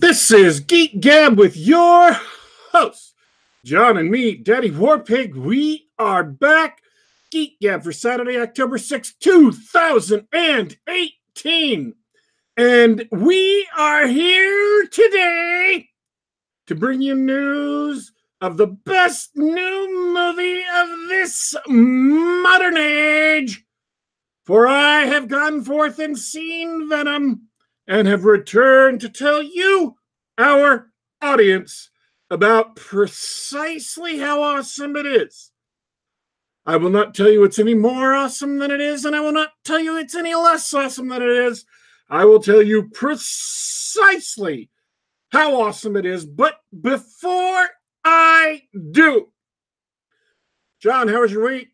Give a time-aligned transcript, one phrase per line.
[0.00, 2.12] This is Geek Gab with your
[2.70, 3.16] host,
[3.64, 5.34] John and me, Daddy Warpig.
[5.34, 6.80] We are back.
[7.32, 11.94] Geek Gab for Saturday, October 6th, 2018.
[12.56, 15.88] And we are here today
[16.68, 23.64] to bring you news of the best new movie of this modern age.
[24.44, 27.47] For I have gone forth and seen Venom
[27.88, 29.96] and have returned to tell you,
[30.36, 30.90] our
[31.22, 31.90] audience,
[32.30, 35.50] about precisely how awesome it is.
[36.66, 39.32] I will not tell you it's any more awesome than it is, and I will
[39.32, 41.64] not tell you it's any less awesome than it is.
[42.10, 44.68] I will tell you precisely
[45.30, 46.26] how awesome it is.
[46.26, 47.68] But before
[48.04, 49.28] I do,
[50.80, 51.68] John, how was your week?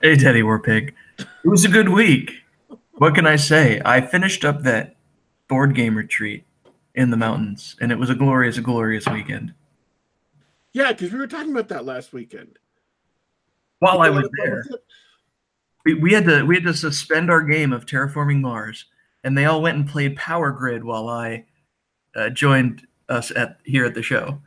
[0.00, 0.92] Hey, Daddy Warpig.
[1.18, 2.32] It was a good week.
[2.96, 3.80] What can I say?
[3.84, 4.96] I finished up that
[5.48, 6.44] board game retreat
[6.94, 9.52] in the mountains, and it was a glorious, glorious weekend.
[10.72, 12.58] Yeah, because we were talking about that last weekend.
[13.80, 14.64] While I was there,
[15.84, 18.86] we, we had to we had to suspend our game of terraforming Mars,
[19.22, 21.44] and they all went and played Power Grid while I
[22.14, 24.40] uh, joined us at here at the show.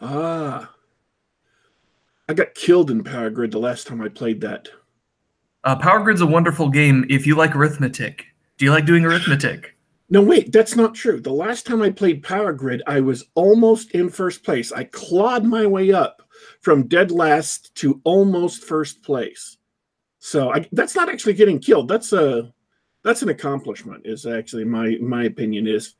[0.00, 0.72] Ah,
[2.28, 4.68] I got killed in Power Grid the last time I played that.
[5.66, 8.26] Uh, Power Grid's a wonderful game if you like arithmetic.
[8.56, 9.74] Do you like doing arithmetic?
[10.08, 11.20] No, wait, that's not true.
[11.20, 14.70] The last time I played Power Grid, I was almost in first place.
[14.70, 16.22] I clawed my way up
[16.60, 19.56] from dead last to almost first place.
[20.20, 21.88] So I, that's not actually getting killed.
[21.88, 22.54] That's a
[23.02, 24.06] that's an accomplishment.
[24.06, 25.96] Is actually my my opinion is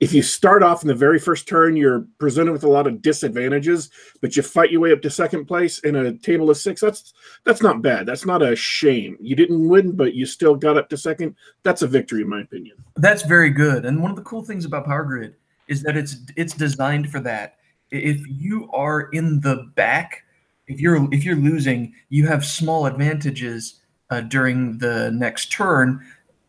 [0.00, 3.02] if you start off in the very first turn, you're presented with a lot of
[3.02, 3.90] disadvantages,
[4.22, 6.80] but you fight your way up to second place in a table of six.
[6.80, 7.12] That's
[7.44, 8.06] that's not bad.
[8.06, 9.18] That's not a shame.
[9.20, 11.36] You didn't win, but you still got up to second.
[11.64, 12.82] That's a victory, in my opinion.
[12.96, 13.84] That's very good.
[13.84, 15.36] And one of the cool things about Power Grid
[15.68, 17.56] is that it's it's designed for that.
[17.90, 20.24] If you are in the back,
[20.66, 26.02] if you're if you're losing, you have small advantages uh, during the next turn,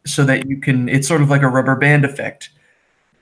[0.05, 0.87] so that you can.
[0.87, 2.51] It's sort of like a rubber band effect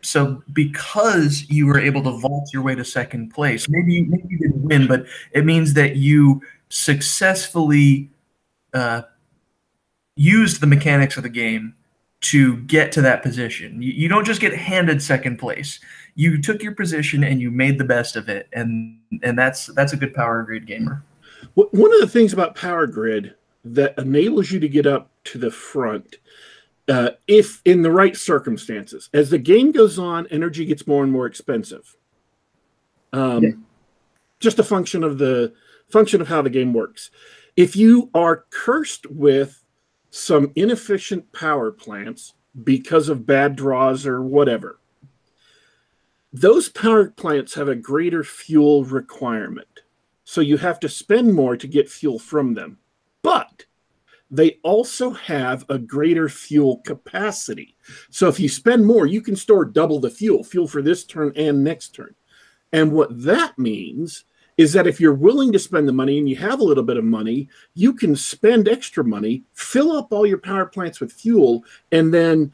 [0.01, 4.37] so because you were able to vault your way to second place, maybe maybe you
[4.37, 8.09] didn't win, but it means that you successfully
[8.73, 9.01] uh,
[10.15, 11.75] used the mechanics of the game
[12.21, 13.81] to get to that position.
[13.81, 15.79] You, you, don't just get handed second place.
[16.15, 19.93] You took your position and you made the best of it, and and that's that's
[19.93, 21.03] a good power grid gamer.
[21.55, 25.51] One of the things about power grid that enables you to get up to the
[25.51, 26.17] front
[26.89, 29.09] uh, if in the right circumstances.
[29.13, 31.95] As the game goes on, energy gets more and more expensive.
[33.13, 33.49] Um, yeah.
[34.39, 35.53] Just a function of the
[35.89, 37.11] function of how the game works.
[37.55, 39.63] If you are cursed with
[40.11, 42.33] some inefficient power plants
[42.63, 44.79] because of bad draws or whatever,
[46.31, 49.67] those power plants have a greater fuel requirement.
[50.23, 52.77] So you have to spend more to get fuel from them.
[54.31, 57.75] They also have a greater fuel capacity.
[58.09, 61.33] So if you spend more, you can store double the fuel, fuel for this turn
[61.35, 62.13] and next turn.
[62.71, 64.25] And what that means
[64.57, 66.97] is that if you're willing to spend the money and you have a little bit
[66.97, 71.63] of money, you can spend extra money, fill up all your power plants with fuel,
[71.91, 72.53] and then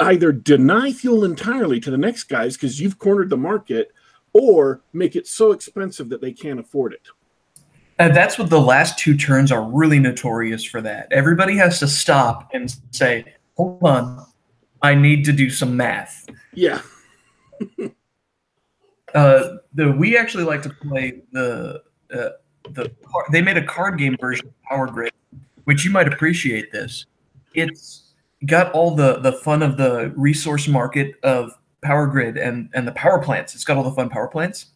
[0.00, 3.92] either deny fuel entirely to the next guys because you've cornered the market
[4.32, 7.08] or make it so expensive that they can't afford it.
[7.98, 11.12] And that's what the last two turns are really notorious for that.
[11.12, 13.24] Everybody has to stop and say,
[13.56, 14.26] hold on,
[14.82, 16.28] I need to do some math.
[16.52, 16.82] Yeah.
[19.14, 21.82] uh, the we actually like to play the
[22.12, 22.30] uh,
[22.70, 22.90] the
[23.30, 25.12] they made a card game version of Power Grid,
[25.64, 27.06] which you might appreciate this.
[27.54, 28.14] It's
[28.46, 32.92] got all the the fun of the resource market of Power Grid and and the
[32.92, 33.54] power plants.
[33.54, 34.66] It's got all the fun power plants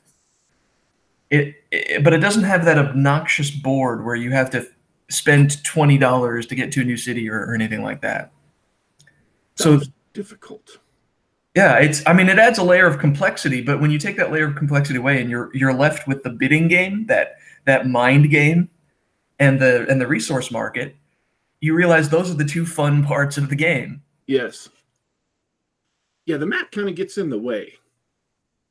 [1.31, 4.66] it, it, but it doesn't have that obnoxious board where you have to
[5.11, 8.33] spend twenty dollars to get to a new city or, or anything like that.
[9.56, 9.81] that so
[10.12, 10.78] difficult.
[11.55, 12.06] Yeah, it's.
[12.06, 14.56] I mean, it adds a layer of complexity, but when you take that layer of
[14.56, 18.70] complexity away, and you're you're left with the bidding game, that that mind game,
[19.38, 20.94] and the and the resource market,
[21.61, 24.03] you realize those are the two fun parts of the game.
[24.26, 24.69] Yes.
[26.26, 27.75] Yeah, the map kind of gets in the way.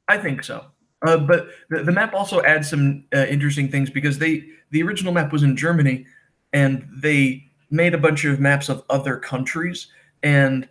[0.07, 0.67] I think so.
[1.05, 5.13] Uh, but the, the, map also adds some uh, interesting things because they the original
[5.13, 6.05] map was in Germany,
[6.53, 9.87] and they made a bunch of maps of other countries,
[10.23, 10.67] and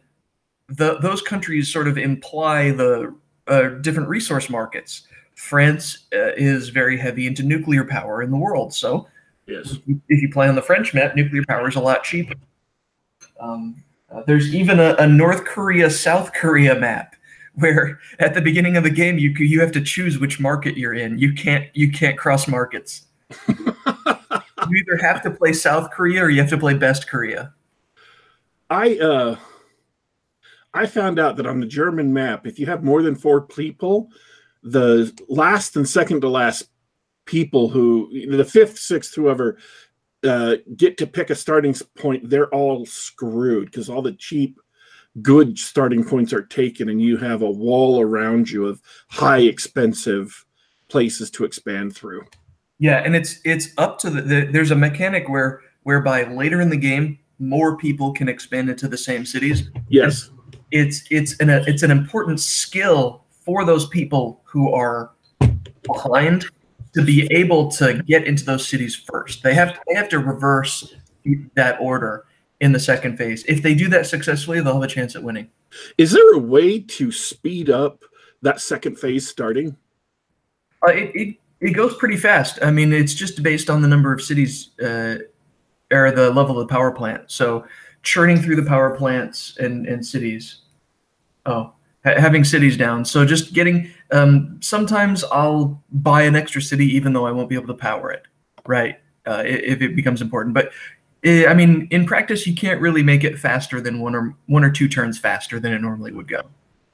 [0.69, 3.15] the those countries sort of imply the
[3.47, 5.07] uh, different resource markets.
[5.37, 9.07] France uh, is very heavy into nuclear power in the world, so
[9.47, 9.77] yes,
[10.09, 12.35] if you play on the French map, nuclear power is a lot cheaper.
[13.39, 17.16] Um, uh, there's even a, a North Korea South Korea map
[17.57, 20.95] where at the beginning of the game you you have to choose which market you're
[20.95, 21.19] in.
[21.19, 23.07] You can't you can't cross markets.
[23.49, 27.53] you either have to play South Korea or you have to play Best Korea.
[28.71, 29.37] I uh
[30.75, 34.11] I found out that on the German map, if you have more than four people,
[34.63, 36.69] the last and second to last
[37.25, 39.59] people who the fifth, sixth, whoever
[40.23, 44.61] uh, get to pick a starting point, they're all screwed because all the cheap,
[45.23, 50.45] good starting points are taken, and you have a wall around you of high, expensive
[50.89, 52.23] places to expand through.
[52.79, 56.69] Yeah, and it's it's up to the, the there's a mechanic where whereby later in
[56.69, 59.71] the game more people can expand into the same cities.
[59.89, 60.31] Yes,
[60.71, 65.13] it's it's an it's an important skill for those people who are
[65.85, 66.47] behind
[66.95, 69.43] to be able to get into those cities first.
[69.43, 70.95] They have to, they have to reverse
[71.55, 72.27] that order
[72.61, 73.45] in the second phase.
[73.45, 75.51] If they do that successfully, they'll have a chance at winning.
[75.99, 78.03] Is there a way to speed up
[78.43, 79.77] that second phase starting?
[80.87, 82.59] Uh, it, it it goes pretty fast.
[82.63, 85.17] I mean, it's just based on the number of cities uh,
[85.91, 87.31] or the level of the power plant.
[87.31, 87.67] So
[88.03, 90.61] churning through the power plants and, and cities.
[91.47, 91.73] Oh,
[92.05, 93.05] ha- having cities down.
[93.05, 97.55] So just getting, um, sometimes I'll buy an extra city even though I won't be
[97.55, 98.25] able to power it,
[98.67, 99.01] right?
[99.27, 100.55] Uh, if it becomes important.
[100.55, 100.71] But
[101.25, 104.71] I mean, in practice, you can't really make it faster than one or one or
[104.71, 106.43] two turns faster than it normally would go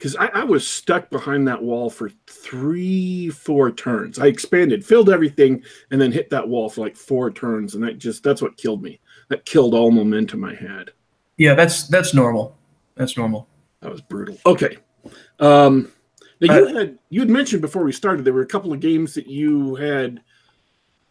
[0.03, 4.19] because I, I, was stuck behind that wall for three, four turns.
[4.19, 7.99] I expanded, filled everything, and then hit that wall for like four turns, and that
[7.99, 8.99] just that's what killed me.
[9.29, 10.91] That killed all momentum I had.
[11.37, 12.57] Yeah, that's that's normal.
[12.95, 13.47] That's normal.
[13.79, 14.37] That was brutal.
[14.45, 14.77] Okay.
[15.39, 15.89] Um,
[16.41, 18.81] now you uh, had you had mentioned before we started there were a couple of
[18.81, 20.21] games that you had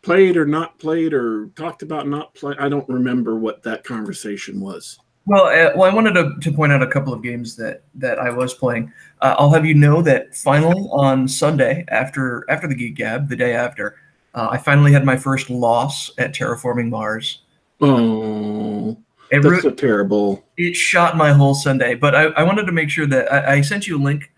[0.03, 2.55] played or not played or talked about not play.
[2.59, 4.99] I don't remember what that conversation was.
[5.25, 8.19] Well, uh, well, I wanted to, to point out a couple of games that that
[8.19, 8.93] I was playing.
[9.21, 13.37] Uh, I'll have you know that finally on Sunday after after the Geek Gab, the
[13.37, 13.97] day after,
[14.35, 17.43] uh, I finally had my first loss at Terraforming Mars.
[17.81, 18.97] Oh,
[19.31, 20.45] it that's so terrible.
[20.57, 21.95] It shot my whole Sunday.
[21.95, 24.33] But I, I wanted to make sure that I, I sent you a link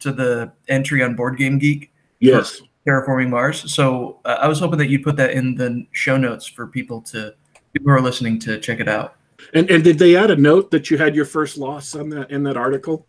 [0.00, 1.92] to the entry on Board Game Geek.
[2.20, 2.62] Yes.
[2.88, 3.72] Terraforming Mars.
[3.72, 7.02] So uh, I was hoping that you'd put that in the show notes for people
[7.02, 7.34] to
[7.72, 9.16] people who are listening to check it out.
[9.54, 12.30] And and did they add a note that you had your first loss on that
[12.30, 13.06] in that article?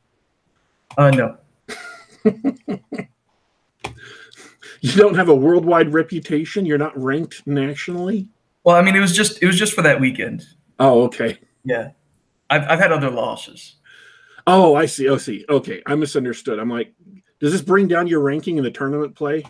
[0.98, 1.38] Uh no.
[4.82, 6.66] you don't have a worldwide reputation.
[6.66, 8.28] You're not ranked nationally.
[8.64, 10.46] Well, I mean, it was just it was just for that weekend.
[10.80, 11.40] Oh, okay.
[11.64, 11.92] Yeah,
[12.50, 13.78] I've I've had other losses.
[14.46, 15.08] Oh, I see.
[15.08, 15.46] Oh, see.
[15.48, 16.60] Okay, I misunderstood.
[16.60, 16.94] I'm like,
[17.40, 19.46] does this bring down your ranking in the tournament play?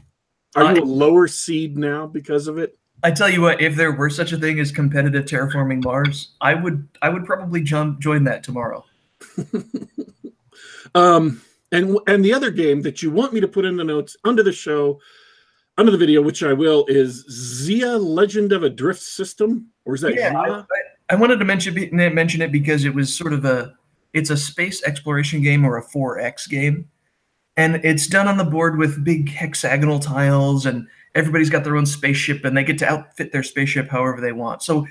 [0.55, 2.77] Are you a lower seed now because of it?
[3.03, 6.53] I tell you what, if there were such a thing as competitive terraforming Mars, I
[6.53, 8.83] would I would probably jump join that tomorrow.
[10.95, 11.41] um
[11.71, 14.43] and and the other game that you want me to put in the notes under
[14.43, 14.99] the show,
[15.77, 20.01] under the video, which I will, is Xia Legend of a Drift System, or is
[20.01, 20.63] that yeah, I,
[21.09, 23.75] I, wanted to mention mention it because it was sort of a
[24.13, 26.89] it's a space exploration game or a 4X game,
[27.57, 31.85] and it's done on the board with big hexagonal tiles and everybody's got their own
[31.85, 34.63] spaceship and they get to outfit their spaceship however they want.
[34.63, 34.87] So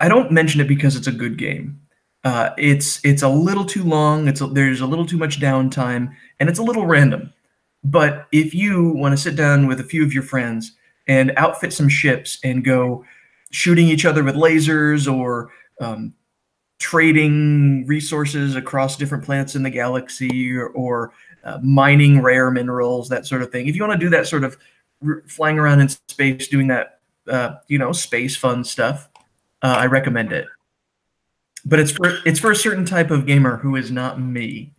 [0.00, 1.80] I don't mention it because it's a good game.
[2.24, 4.28] Uh, it's it's a little too long.
[4.28, 6.10] It's a, there's a little too much downtime,
[6.40, 7.32] and it's a little random.
[7.84, 10.72] But if you want to sit down with a few of your friends
[11.06, 13.04] and outfit some ships and go
[13.50, 15.50] shooting each other with lasers or
[15.80, 16.14] um,
[16.84, 23.26] trading resources across different planets in the galaxy or, or uh, mining rare minerals, that
[23.26, 23.66] sort of thing.
[23.66, 24.58] If you want to do that sort of
[25.02, 29.08] r- flying around in space, doing that, uh, you know, space fun stuff,
[29.62, 30.46] uh, I recommend it.
[31.64, 34.74] But it's for it's for a certain type of gamer who is not me.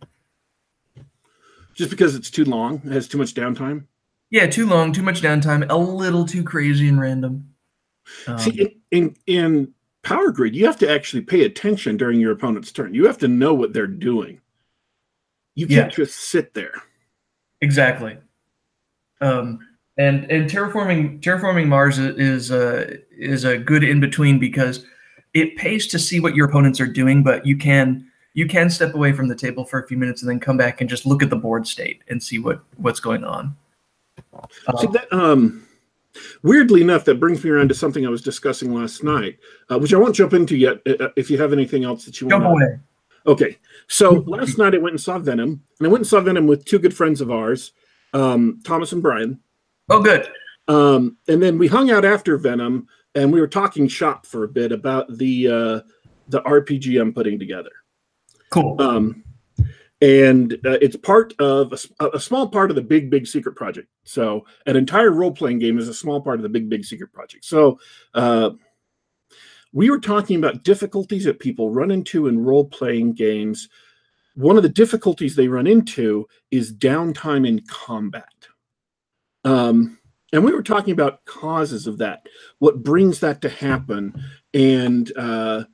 [1.74, 3.86] Just because it's too long, it has too much downtime.
[4.30, 7.52] Yeah, too long, too much downtime, a little too crazy and random.
[8.28, 9.74] Um, See, in, in in
[10.06, 12.94] Power Grid, you have to actually pay attention during your opponent's turn.
[12.94, 14.40] You have to know what they're doing.
[15.56, 15.96] You can't yeah.
[15.96, 16.74] just sit there.
[17.60, 18.16] Exactly.
[19.20, 19.58] Um,
[19.98, 24.86] and and terraforming terraforming Mars is a is a good in between because
[25.34, 28.94] it pays to see what your opponents are doing, but you can you can step
[28.94, 31.20] away from the table for a few minutes and then come back and just look
[31.20, 33.56] at the board state and see what what's going on.
[34.78, 35.65] See that um
[36.42, 39.38] weirdly enough that brings me around to something I was discussing last night,
[39.70, 40.78] uh, which I won't jump into yet.
[40.86, 42.42] Uh, uh if you have anything else that you want.
[42.42, 42.78] Jump away.
[43.26, 43.58] Okay,
[43.88, 46.64] so last night I went and saw Venom, and I went and saw Venom with
[46.64, 47.72] two good friends of ours,
[48.12, 49.40] um, Thomas and Brian.
[49.88, 50.28] Oh, good.
[50.68, 54.48] Um, and then we hung out after Venom, and we were talking shop for a
[54.48, 55.80] bit about the uh,
[56.28, 57.70] the RPG I'm putting together.
[58.50, 58.80] Cool.
[58.80, 59.24] Um,
[60.00, 63.88] and uh, it's part of a, a, small part of the big big secret project.
[64.04, 67.44] So an entire role-playing game is a small part of the big big secret project.
[67.44, 67.78] So
[68.14, 68.50] uh,
[69.72, 73.68] we were talking about difficulties that people run into in role-playing games.
[74.34, 78.28] One of the difficulties they run into is downtime in combat.
[79.44, 79.98] Um,
[80.32, 82.26] and we were talking about causes of that
[82.58, 84.12] what brings that to happen.
[84.52, 85.64] And uh,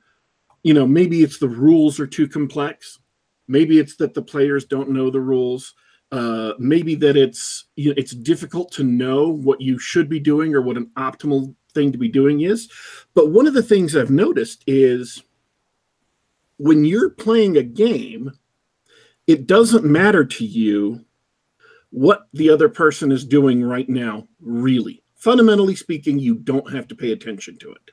[0.63, 2.99] you know maybe it's the rules are too complex
[3.47, 5.73] Maybe it's that the players don't know the rules.
[6.11, 10.53] Uh, maybe that it's you know, it's difficult to know what you should be doing
[10.53, 12.71] or what an optimal thing to be doing is.
[13.13, 15.23] But one of the things I've noticed is
[16.57, 18.31] when you're playing a game,
[19.27, 21.03] it doesn't matter to you
[21.89, 25.03] what the other person is doing right now, really.
[25.15, 27.91] Fundamentally speaking, you don't have to pay attention to it.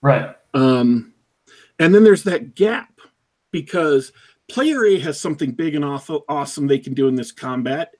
[0.00, 0.36] Right.
[0.52, 1.14] Um,
[1.78, 2.93] and then there's that gap
[3.54, 4.10] because
[4.48, 7.94] player A has something big and awesome they can do in this combat.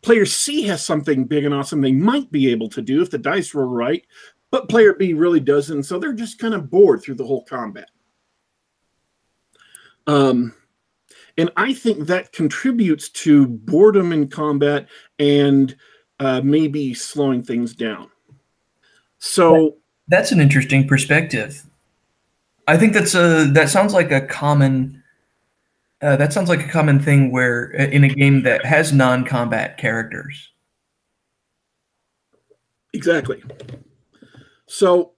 [0.00, 3.18] Player C has something big and awesome they might be able to do if the
[3.18, 4.02] dice roll right,
[4.50, 5.82] but player B really doesn't.
[5.82, 7.90] So they're just kind of bored through the whole combat.
[10.06, 10.54] Um,
[11.36, 15.76] and I think that contributes to boredom in combat and
[16.18, 18.10] uh, maybe slowing things down.
[19.18, 19.76] So
[20.08, 21.62] that's an interesting perspective.
[22.66, 25.02] I think that's a that sounds like a common
[26.00, 29.78] uh, that sounds like a common thing where uh, in a game that has non-combat
[29.78, 30.50] characters.
[32.92, 33.42] Exactly.
[34.66, 35.12] So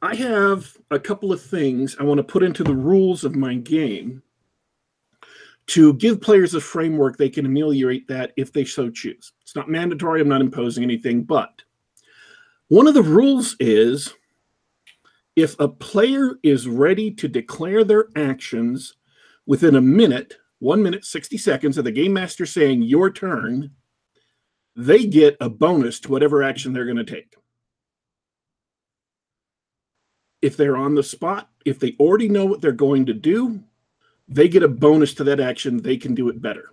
[0.00, 3.54] I have a couple of things I want to put into the rules of my
[3.54, 4.22] game
[5.68, 9.32] to give players a framework they can ameliorate that if they so choose.
[9.42, 11.62] It's not mandatory, I'm not imposing anything, but
[12.68, 14.14] one of the rules is
[15.38, 18.96] if a player is ready to declare their actions
[19.46, 23.70] within a minute, one minute, 60 seconds of the game master saying your turn,
[24.74, 27.36] they get a bonus to whatever action they're going to take.
[30.42, 33.62] If they're on the spot, if they already know what they're going to do,
[34.26, 35.80] they get a bonus to that action.
[35.80, 36.70] They can do it better.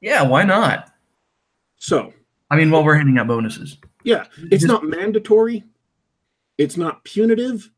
[0.00, 0.88] Yeah, why not?
[1.78, 2.12] So,
[2.48, 3.76] I mean, while we're handing out bonuses.
[4.04, 5.64] Yeah, it's not mandatory.
[6.58, 7.68] It's not punitive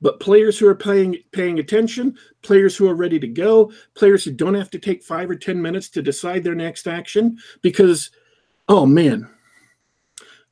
[0.00, 4.32] but players who are paying paying attention, players who are ready to go, players who
[4.32, 8.10] don't have to take five or ten minutes to decide their next action, because
[8.68, 9.28] oh man,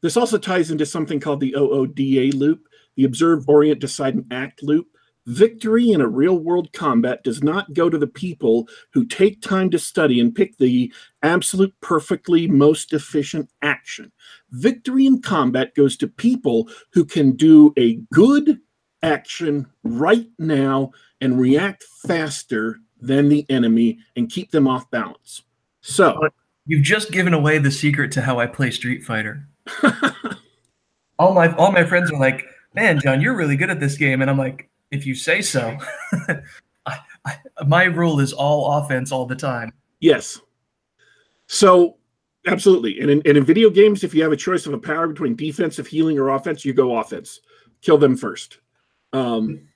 [0.00, 4.62] this also ties into something called the OODA loop, the observe, orient, decide, and act
[4.62, 4.86] loop.
[5.26, 9.68] Victory in a real world combat does not go to the people who take time
[9.68, 10.90] to study and pick the
[11.22, 14.10] absolute perfectly most efficient action.
[14.52, 18.58] Victory in combat goes to people who can do a good
[19.02, 25.42] action right now and react faster than the enemy and keep them off balance.
[25.80, 26.28] So
[26.66, 29.46] you've just given away the secret to how I play Street Fighter.
[31.18, 34.20] all my all my friends are like, "Man, John, you're really good at this game,"
[34.20, 35.78] and I'm like, "If you say so."
[36.86, 37.36] I, I,
[37.66, 39.72] my rule is all offense all the time.
[40.00, 40.40] Yes.
[41.46, 41.96] So
[42.46, 45.06] absolutely, and in, and in video games, if you have a choice of a power
[45.08, 47.40] between defensive, healing, or offense, you go offense.
[47.82, 48.58] Kill them first.
[49.12, 49.68] Um,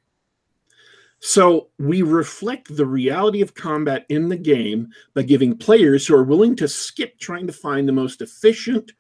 [1.25, 6.25] so we reflect the reality of combat in the game by giving players who are
[6.25, 8.91] willing to skip trying to find the most efficient,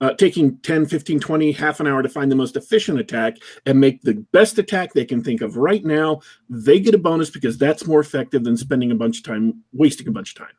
[0.00, 3.36] uh, taking 10, 15, 20, half an hour to find the most efficient attack
[3.66, 6.22] and make the best attack they can think of right now.
[6.48, 10.08] They get a bonus because that's more effective than spending a bunch of time, wasting
[10.08, 10.56] a bunch of time.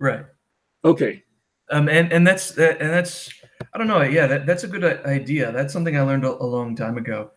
[0.00, 0.26] Right.
[0.84, 1.22] Okay.
[1.70, 3.32] Um, and, and that's, and that's,
[3.72, 4.02] I don't know.
[4.02, 5.52] Yeah, that, that's a good idea.
[5.52, 7.30] That's something I learned a, a long time ago.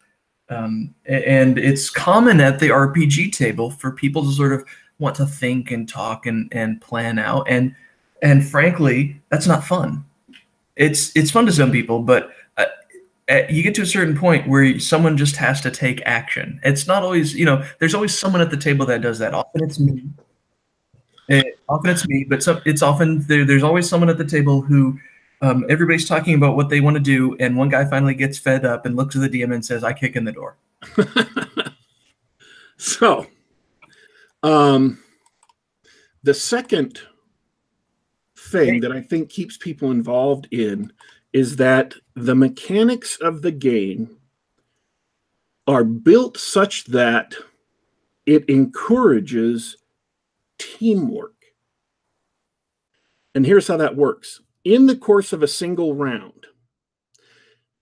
[0.51, 4.65] Um, and it's common at the RPG table for people to sort of
[4.99, 7.47] want to think and talk and, and plan out.
[7.49, 7.75] And
[8.21, 10.05] and frankly, that's not fun.
[10.75, 12.31] It's it's fun to some people, but
[13.31, 16.59] uh, you get to a certain point where someone just has to take action.
[16.63, 19.33] It's not always, you know, there's always someone at the table that does that.
[19.33, 20.03] Often it's me.
[21.29, 24.25] It, eh, often it's me, but some, it's often there, there's always someone at the
[24.25, 24.99] table who
[25.41, 28.65] um, everybody's talking about what they want to do, and one guy finally gets fed
[28.65, 30.57] up and looks at the DM and says, "I kick in the door."
[32.77, 33.25] so,
[34.43, 34.99] um,
[36.23, 37.01] the second
[38.37, 40.91] thing that I think keeps people involved in
[41.33, 44.17] is that the mechanics of the game
[45.67, 47.33] are built such that
[48.25, 49.77] it encourages
[50.57, 51.33] teamwork.
[53.33, 56.47] And here's how that works in the course of a single round,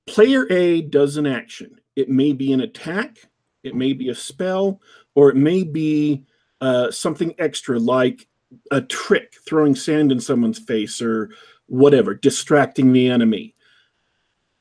[0.07, 1.79] player A does an action.
[1.95, 3.17] It may be an attack,
[3.63, 4.81] it may be a spell,
[5.15, 6.25] or it may be
[6.62, 8.27] uh, something extra like
[8.71, 11.29] a trick, throwing sand in someone's face or
[11.67, 13.55] whatever, distracting the enemy.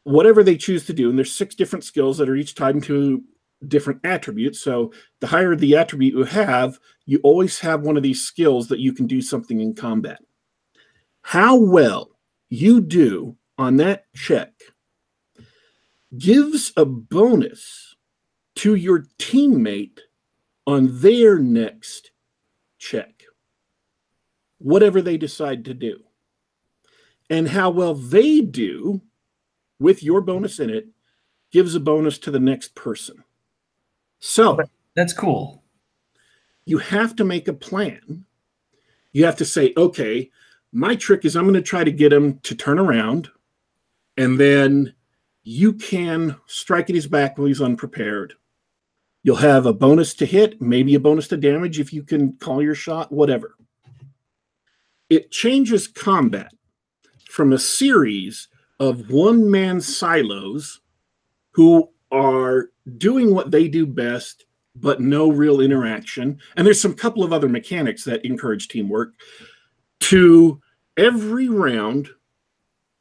[0.04, 3.22] Whatever they choose to do, and there's six different skills that are each tied into
[3.66, 4.60] different attributes.
[4.60, 8.78] So the higher the attribute you have, you always have one of these skills that
[8.78, 10.20] you can do something in combat.
[11.28, 12.08] How well
[12.48, 14.54] you do on that check
[16.16, 17.96] gives a bonus
[18.54, 19.98] to your teammate
[20.66, 22.12] on their next
[22.78, 23.24] check,
[24.56, 25.98] whatever they decide to do.
[27.28, 29.02] And how well they do
[29.78, 30.88] with your bonus in it
[31.52, 33.22] gives a bonus to the next person.
[34.18, 34.58] So
[34.96, 35.62] that's cool.
[36.64, 38.24] You have to make a plan.
[39.12, 40.30] You have to say, okay,
[40.72, 43.28] my trick is I'm going to try to get him to turn around,
[44.16, 44.94] and then
[45.42, 48.34] you can strike at his back while he's unprepared.
[49.22, 52.62] You'll have a bonus to hit, maybe a bonus to damage if you can call
[52.62, 53.56] your shot, whatever.
[55.10, 56.52] It changes combat
[57.28, 58.48] from a series
[58.78, 60.80] of one man silos
[61.52, 66.38] who are doing what they do best, but no real interaction.
[66.56, 69.14] And there's some couple of other mechanics that encourage teamwork.
[70.00, 70.60] To
[70.96, 72.08] every round,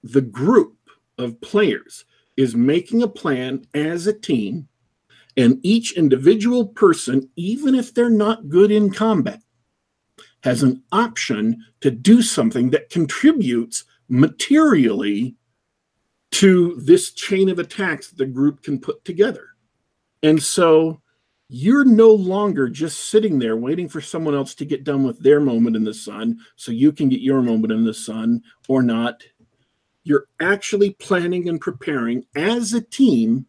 [0.04, 0.78] the group
[1.18, 4.68] of players is making a plan as a team,
[5.36, 9.42] and each individual person, even if they're not good in combat,
[10.44, 15.36] has an option to do something that contributes materially
[16.32, 19.50] to this chain of attacks that the group can put together.
[20.24, 21.02] And so
[21.50, 25.40] you're no longer just sitting there waiting for someone else to get done with their
[25.40, 29.24] moment in the sun so you can get your moment in the sun or not.
[30.04, 33.46] You're actually planning and preparing as a team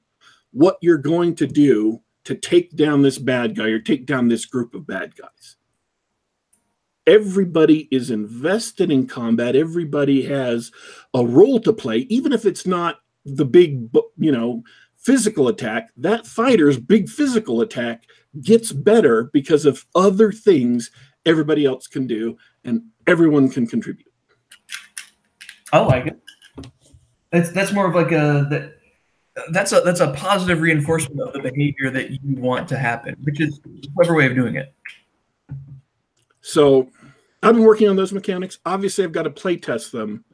[0.53, 4.45] what you're going to do to take down this bad guy or take down this
[4.45, 5.57] group of bad guys.
[7.07, 9.57] Everybody is invested in combat.
[9.57, 10.71] Everybody has
[11.15, 14.63] a role to play, even if it's not the big, you know,
[14.99, 18.05] physical attack, that fighter's big physical attack
[18.43, 20.91] gets better because of other things
[21.25, 24.13] everybody else can do and everyone can contribute.
[25.73, 26.21] I like it.
[27.31, 28.79] That's that's more of like a that
[29.53, 33.41] that's a that's a positive reinforcement of the behavior that you want to happen, which
[33.41, 34.75] is a clever way of doing it.
[36.41, 36.89] So
[37.43, 38.59] I've been working on those mechanics.
[38.65, 40.25] Obviously, I've got to play test them,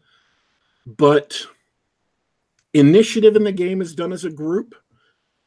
[0.86, 1.44] but
[2.74, 4.74] initiative in the game is done as a group,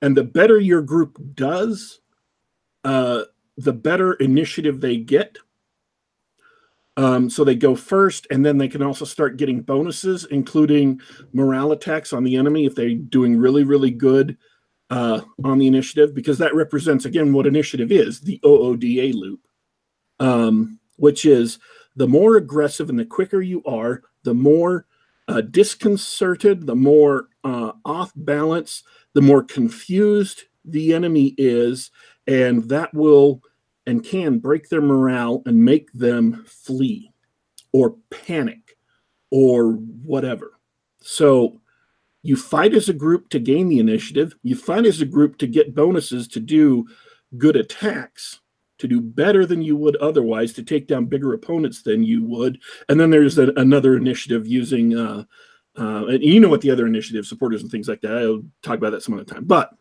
[0.01, 1.99] and the better your group does,
[2.83, 3.23] uh,
[3.57, 5.37] the better initiative they get.
[6.95, 10.99] Um, so they go first, and then they can also start getting bonuses, including
[11.31, 14.35] morale attacks on the enemy if they're doing really, really good
[14.89, 19.41] uh, on the initiative, because that represents again what initiative is the OODA loop,
[20.19, 21.59] um, which is
[21.95, 24.87] the more aggressive and the quicker you are, the more
[25.27, 31.91] uh, disconcerted, the more uh, off balance, the more confused the enemy is,
[32.27, 33.41] and that will
[33.85, 37.11] and can break their morale and make them flee
[37.71, 38.77] or panic
[39.31, 40.59] or whatever.
[40.99, 41.61] So
[42.21, 45.47] you fight as a group to gain the initiative, you fight as a group to
[45.47, 46.85] get bonuses to do
[47.37, 48.41] good attacks
[48.77, 52.59] to do better than you would otherwise, to take down bigger opponents than you would.
[52.89, 55.23] And then there's a, another initiative using, uh,
[55.77, 58.17] uh, and you know what the other initiative supporters and things like that.
[58.17, 59.45] I'll talk about that some other time.
[59.45, 59.71] But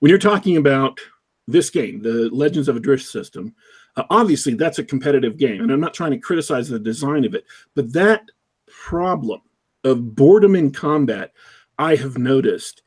[0.00, 0.98] when you're talking about
[1.46, 3.54] this game, the Legends of a Drift system,
[3.96, 7.34] uh, obviously that's a competitive game, and I'm not trying to criticize the design of
[7.34, 8.22] it, but that
[8.66, 9.40] problem
[9.84, 11.32] of boredom in combat,
[11.78, 12.82] I have noticed,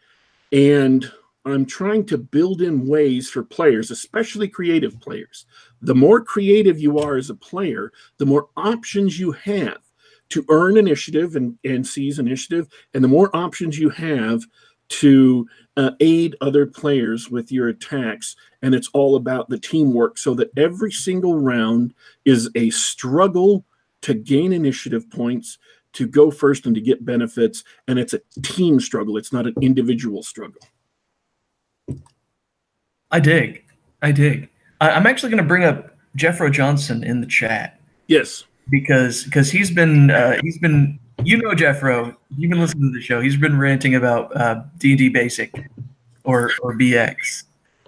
[0.52, 1.10] and
[1.46, 5.46] I'm trying to build in ways for players, especially creative players.
[5.82, 9.78] The more creative you are as a player, the more options you have
[10.30, 14.42] to earn initiative and, and seize initiative, and the more options you have
[14.88, 18.36] to uh, aid other players with your attacks.
[18.62, 23.66] And it's all about the teamwork so that every single round is a struggle
[24.02, 25.58] to gain initiative points,
[25.94, 27.64] to go first and to get benefits.
[27.88, 30.62] And it's a team struggle, it's not an individual struggle.
[33.16, 33.64] I dig.
[34.02, 34.50] I dig.
[34.82, 37.80] I, am actually going to bring up Jeffro Johnson in the chat.
[38.08, 42.14] Yes, because because he's been uh, he's been you know Jeffro.
[42.38, 43.22] You've been listening to the show.
[43.22, 45.54] He's been ranting about uh, D&D Basic
[46.26, 47.44] or or BX.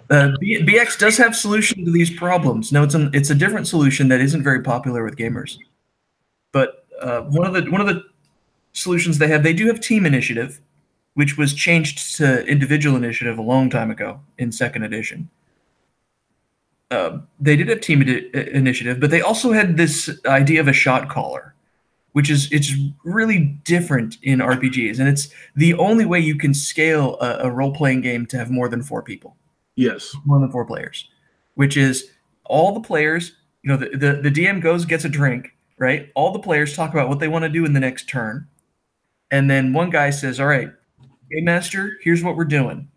[0.08, 2.72] Uh, B- BX does have solution to these problems.
[2.72, 5.58] No, it's an it's a different solution that isn't very popular with gamers.
[6.52, 8.02] But uh, one of the one of the
[8.72, 10.58] solutions they have, they do have team initiative,
[11.18, 15.28] which was changed to individual initiative a long time ago in second edition.
[16.92, 21.08] uh, they did a team initiative, but they also had this idea of a shot
[21.08, 21.56] caller,
[22.12, 27.18] which is it's really different in RPGs, and it's the only way you can scale
[27.20, 29.36] a, a role playing game to have more than four people.
[29.74, 31.08] Yes, more than four players,
[31.56, 32.12] which is
[32.44, 33.32] all the players.
[33.64, 36.12] You know, the, the, the DM goes gets a drink, right?
[36.14, 38.46] All the players talk about what they want to do in the next turn,
[39.32, 40.70] and then one guy says, "All right,
[41.30, 42.88] game master, here's what we're doing."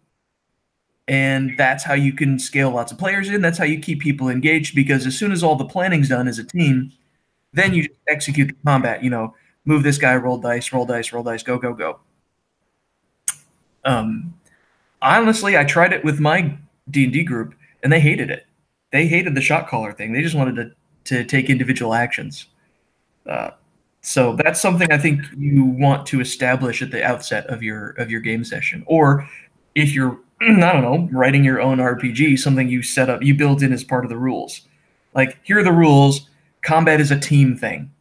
[1.07, 3.41] and that's how you can scale lots of players in.
[3.41, 6.39] That's how you keep people engaged because as soon as all the planning's done as
[6.39, 6.93] a team
[7.53, 11.23] then you execute the combat you know move this guy roll dice roll dice roll
[11.23, 11.99] dice go go go.
[13.83, 14.33] Um
[15.01, 16.55] honestly i tried it with my
[16.89, 18.45] d&d group and they hated it.
[18.91, 20.13] They hated the shot caller thing.
[20.13, 20.71] They just wanted to
[21.03, 22.45] to take individual actions.
[23.25, 23.51] Uh,
[24.01, 28.11] so that's something i think you want to establish at the outset of your of
[28.11, 29.27] your game session or
[29.75, 33.61] if you're I don't know, writing your own RPG, something you set up, you build
[33.61, 34.61] in as part of the rules.
[35.13, 36.29] Like, here are the rules.
[36.63, 37.91] Combat is a team thing.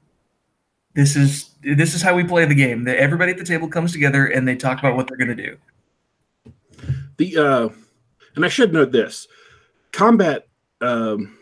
[0.95, 2.85] This is this is how we play the game.
[2.85, 5.43] That everybody at the table comes together and they talk about what they're going to
[5.47, 5.57] do.
[7.19, 7.69] The uh,
[8.35, 9.29] and I should note this:
[9.93, 10.49] combat
[10.81, 11.37] um,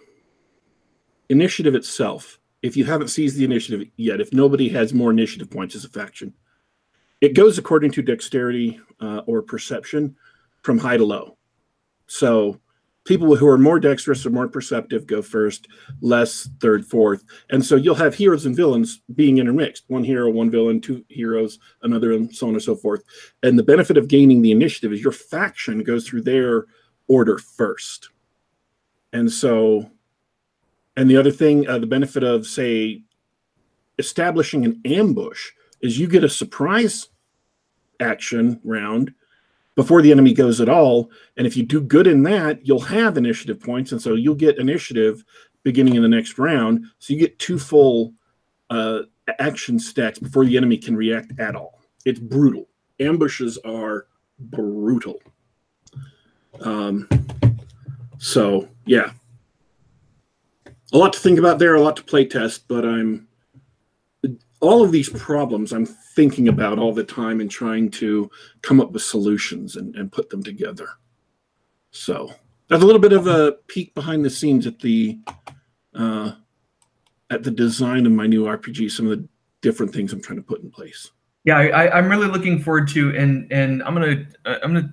[1.29, 2.38] initiative itself.
[2.62, 5.88] If you haven't seized the initiative yet, if nobody has more initiative points as a
[5.88, 6.35] faction,
[7.21, 10.16] it goes according to dexterity uh, or perception
[10.62, 11.37] from high to low.
[12.07, 12.61] So
[13.09, 15.66] people who are more dexterous or more perceptive go first,
[16.03, 17.25] less third, fourth.
[17.49, 21.59] And so you'll have heroes and villains being intermixed one hero, one villain, two heroes,
[21.83, 23.03] another, and so on and so forth.
[23.42, 26.66] And the benefit of gaining the initiative is your faction goes through their
[27.09, 28.11] order first.
[29.14, 29.90] And so,
[30.98, 33.02] and the other thing, uh, the benefit of, say,
[34.00, 37.06] establishing an ambush is you get a surprise
[38.00, 39.14] action round
[39.76, 41.08] before the enemy goes at all.
[41.37, 43.92] And if you do good in that, you'll have initiative points.
[43.92, 45.24] And so you'll get initiative
[45.62, 46.84] beginning in the next round.
[46.98, 48.12] So you get two full
[48.68, 49.02] uh,
[49.38, 51.80] action stacks before the enemy can react at all.
[52.06, 52.68] It's brutal.
[52.98, 54.08] Ambushes are
[54.40, 55.20] brutal.
[56.61, 57.08] Um,
[58.18, 59.12] so, yeah.
[60.92, 63.29] A lot to think about there, a lot to play test, but I'm
[64.61, 68.31] all of these problems I'm thinking about all the time and trying to
[68.62, 70.88] come up with solutions and, and put them together.
[71.90, 72.33] So
[72.68, 75.18] that's a little bit of a peek behind the scenes at the
[75.94, 76.33] uh,
[77.31, 78.90] at the design of my new RPG.
[78.90, 79.29] Some of the
[79.61, 81.11] different things I'm trying to put in place.
[81.44, 84.92] Yeah, I, am really looking forward to and and I'm gonna I'm gonna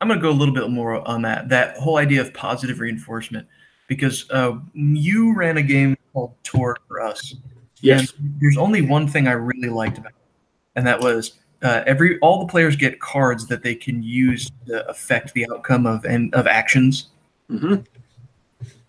[0.00, 3.46] I'm gonna go a little bit more on that that whole idea of positive reinforcement
[3.88, 7.34] because uh, you ran a game called Torg for us
[7.80, 8.12] Yes.
[8.18, 10.16] And there's only one thing I really liked about it,
[10.76, 14.88] and that was uh, every all the players get cards that they can use to
[14.88, 17.08] affect the outcome of and of actions.
[17.50, 17.76] Mm-hmm.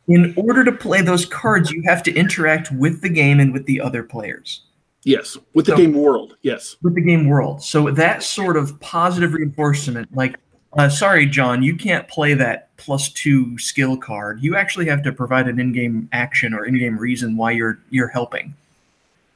[0.08, 3.66] In order to play those cards, you have to interact with the game and with
[3.66, 4.64] the other players.
[5.04, 6.36] Yes, with the so, game world.
[6.42, 7.62] Yes, with the game world.
[7.62, 10.36] So that sort of positive reinforcement, like,
[10.74, 14.42] uh, sorry, John, you can't play that plus two skill card.
[14.42, 18.54] You actually have to provide an in-game action or in-game reason why you're you're helping.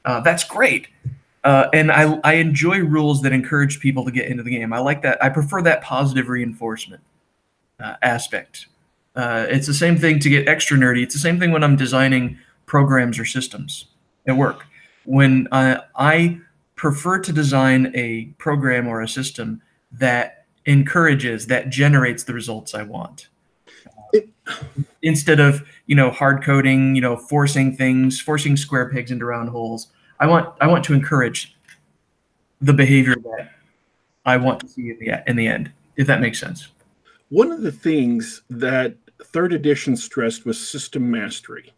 [0.05, 0.87] Uh, that's great.
[1.43, 4.71] Uh, and I, I enjoy rules that encourage people to get into the game.
[4.71, 5.21] I like that.
[5.23, 7.01] I prefer that positive reinforcement
[7.79, 8.67] uh, aspect.
[9.15, 11.03] Uh, it's the same thing to get extra nerdy.
[11.03, 13.85] It's the same thing when I'm designing programs or systems
[14.27, 14.65] at work.
[15.05, 16.39] When uh, I
[16.75, 22.83] prefer to design a program or a system that encourages, that generates the results I
[22.83, 23.27] want.
[24.13, 24.29] It,
[25.01, 29.49] instead of you know hard coding, you know forcing things, forcing square pegs into round
[29.49, 29.87] holes.
[30.19, 31.55] I want I want to encourage
[32.61, 33.51] the behavior that
[34.25, 36.69] I want to see in the in the end, if that makes sense.
[37.29, 41.73] One of the things that third edition stressed was system mastery.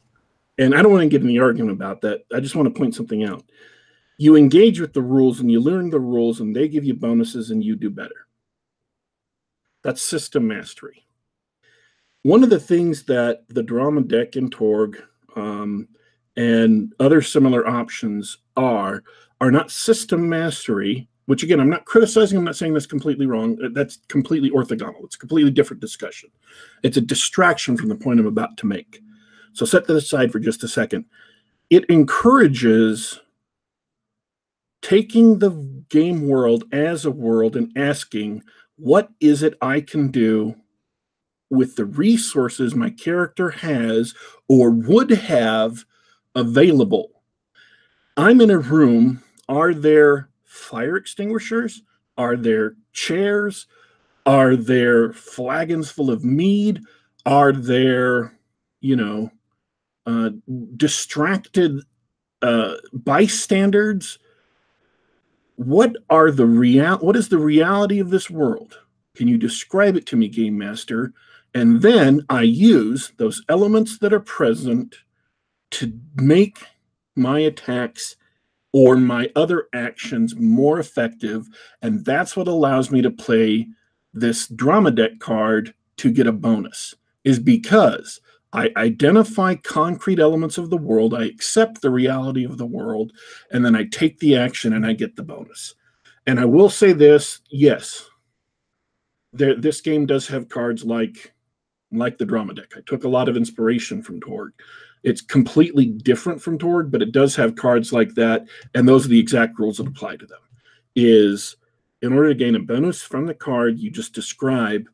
[0.57, 2.25] And I don't want to get in the argument about that.
[2.33, 3.43] I just want to point something out.
[4.17, 7.51] You engage with the rules and you learn the rules and they give you bonuses
[7.51, 8.24] and you do better.
[9.85, 11.05] That's system mastery.
[12.23, 14.99] One of the things that the drama deck in Torg
[15.35, 15.87] um,
[16.35, 19.03] and other similar options are
[19.41, 23.57] are not system mastery which again i'm not criticizing i'm not saying that's completely wrong
[23.63, 26.29] uh, that's completely orthogonal it's a completely different discussion.
[26.83, 29.01] It's a distraction from the point i'm about to make.
[29.53, 31.05] So set that aside for just a second.
[31.69, 33.19] It encourages
[34.81, 35.51] taking the
[35.89, 38.43] game world as a world and asking
[38.77, 40.55] what is it i can do
[41.49, 44.13] with the resources my character has
[44.49, 45.85] or would have
[46.33, 47.11] available.
[48.17, 49.23] I'm in a room.
[49.47, 51.83] Are there fire extinguishers?
[52.17, 53.67] Are there chairs?
[54.25, 56.81] Are there flagons full of mead?
[57.25, 58.35] Are there
[58.85, 59.31] you know,
[60.05, 60.29] uh,
[60.77, 61.81] distracted
[62.43, 64.19] uh, bystanders.
[65.55, 66.97] What are the real?
[66.97, 68.79] What is the reality of this world?
[69.15, 71.13] Can you describe it to me, game master?
[71.53, 74.95] And then I use those elements that are present
[75.71, 76.59] to make
[77.15, 78.17] my attacks
[78.73, 81.47] or my other actions more effective.
[81.81, 83.67] And that's what allows me to play
[84.13, 88.19] this drama deck card to get a bonus, is because
[88.55, 93.11] I identify concrete elements of the world, I accept the reality of the world,
[93.51, 95.75] and then I take the action and I get the bonus.
[96.25, 98.09] And I will say this yes,
[99.33, 101.33] there, this game does have cards like
[101.91, 102.73] like the drama deck.
[102.75, 104.53] I took a lot of inspiration from Torg.
[105.03, 109.09] It's completely different from Torg, but it does have cards like that, and those are
[109.09, 110.39] the exact rules that apply to them.
[110.95, 111.57] Is
[112.01, 114.87] in order to gain a bonus from the card, you just describe,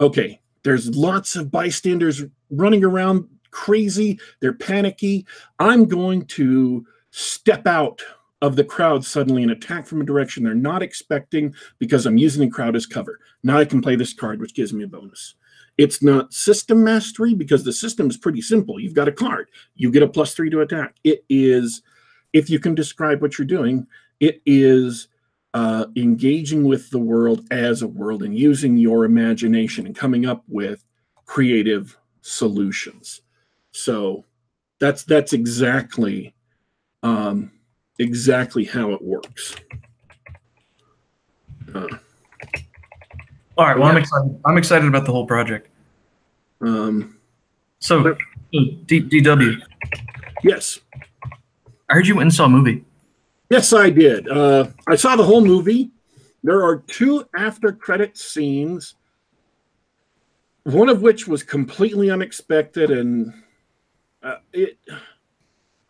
[0.00, 5.26] okay, there's lots of bystanders running around crazy, they're panicky.
[5.58, 8.02] I'm going to step out
[8.40, 12.42] of the crowd suddenly and attack from a direction they're not expecting because I'm using
[12.42, 13.18] the crowd as cover.
[13.42, 15.34] Now I can play this card, which gives me a bonus.
[15.76, 18.80] It's not system mastery because the system is pretty simple.
[18.80, 20.96] You've got a card, you get a plus three to attack.
[21.04, 21.82] It is,
[22.32, 23.86] if you can describe what you're doing,
[24.20, 25.08] it is
[25.54, 30.44] uh, engaging with the world as a world and using your imagination and coming up
[30.48, 30.84] with
[31.26, 33.22] creative solutions.
[33.72, 34.24] So
[34.80, 36.34] that's that's exactly
[37.02, 37.52] um,
[37.98, 39.54] exactly how it works.
[41.74, 41.86] Uh,
[43.56, 43.76] all right.
[43.76, 43.92] Well, yeah.
[43.92, 44.40] I'm excited.
[44.44, 45.68] I'm excited about the whole project.
[46.60, 47.18] Um,
[47.80, 48.16] so,
[48.52, 49.60] D- DW.
[50.42, 50.80] Yes.
[51.88, 52.84] I heard you went and saw a movie.
[53.50, 54.28] Yes, I did.
[54.28, 55.90] Uh, I saw the whole movie.
[56.44, 58.94] There are two after credit scenes,
[60.74, 63.32] one of which was completely unexpected, and
[64.22, 64.78] uh, it.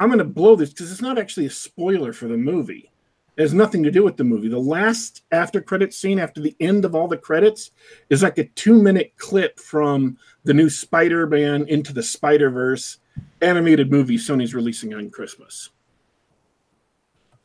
[0.01, 2.93] I'm going to blow this because it's not actually a spoiler for the movie.
[3.37, 4.49] It has nothing to do with the movie.
[4.49, 7.73] The last after credit scene after the end of all the credits
[8.09, 12.99] is like a two minute clip from the new Spider Man into the Spider Verse
[13.43, 15.71] animated movie Sony's releasing on Christmas.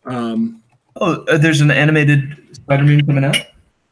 [0.06, 0.62] Um,
[0.98, 3.38] oh, uh, there's an animated Spider Man coming out?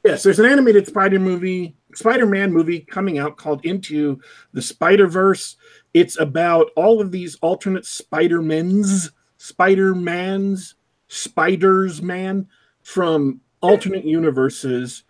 [0.03, 4.19] Yes, there's an animated Spider movie, Spider Man movie coming out called Into
[4.53, 5.57] the Spider Verse.
[5.93, 10.75] It's about all of these alternate Spider Men's, Spider Mans
[11.07, 12.47] Spiders Man
[12.83, 15.03] from alternate universes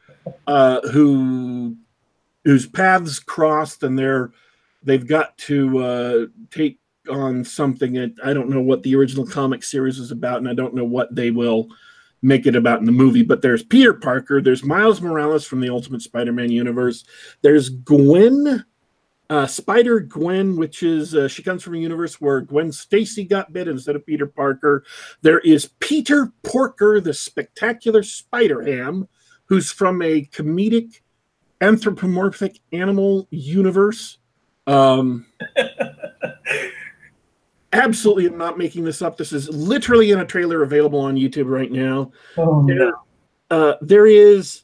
[0.48, 1.78] uh, who
[2.44, 4.32] whose paths crossed and they're
[4.84, 9.64] they've got to uh, take on something that I don't know what the original comic
[9.64, 11.68] series is about, and I don't know what they will
[12.22, 13.24] make it about in the movie.
[13.24, 17.04] But there's Peter Parker, there's Miles Morales from the Ultimate Spider-Man universe,
[17.42, 18.66] there's Gwen
[19.32, 23.54] uh, Spider Gwen, which is uh, she comes from a universe where Gwen Stacy got
[23.54, 24.84] bit instead of Peter Parker.
[25.22, 29.08] There is Peter Porker, the spectacular Spider Ham,
[29.46, 31.00] who's from a comedic
[31.62, 34.18] anthropomorphic animal universe.
[34.68, 35.28] Um,
[37.74, 39.18] absolutely, I'm not making this up.
[39.18, 42.12] This is literally in a trailer available on YouTube right now.
[42.38, 42.94] Oh, no.
[43.50, 44.64] uh, there is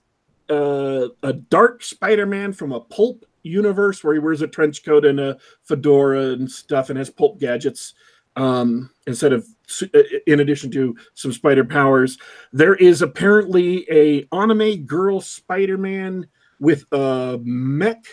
[0.49, 5.05] uh, a dark Spider Man from a pulp universe where he wears a trench coat
[5.05, 7.93] and a fedora and stuff and has pulp gadgets
[8.35, 9.47] um, instead of
[9.81, 12.17] uh, in addition to some spider powers
[12.53, 16.25] there is apparently a anime girl spider-man
[16.59, 18.05] with a mech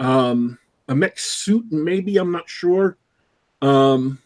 [0.00, 2.96] um, a mech suit maybe i'm not sure
[3.62, 4.18] um,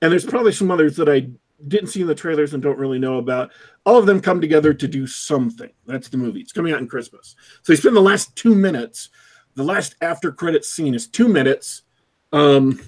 [0.00, 1.26] and there's probably some others that i
[1.68, 3.52] didn't see in the trailers and don't really know about
[3.86, 6.88] all of them come together to do something that's the movie it's coming out in
[6.88, 9.10] christmas so you spend the last two minutes
[9.54, 11.82] the last after credit scene is two minutes.
[12.32, 12.80] Um,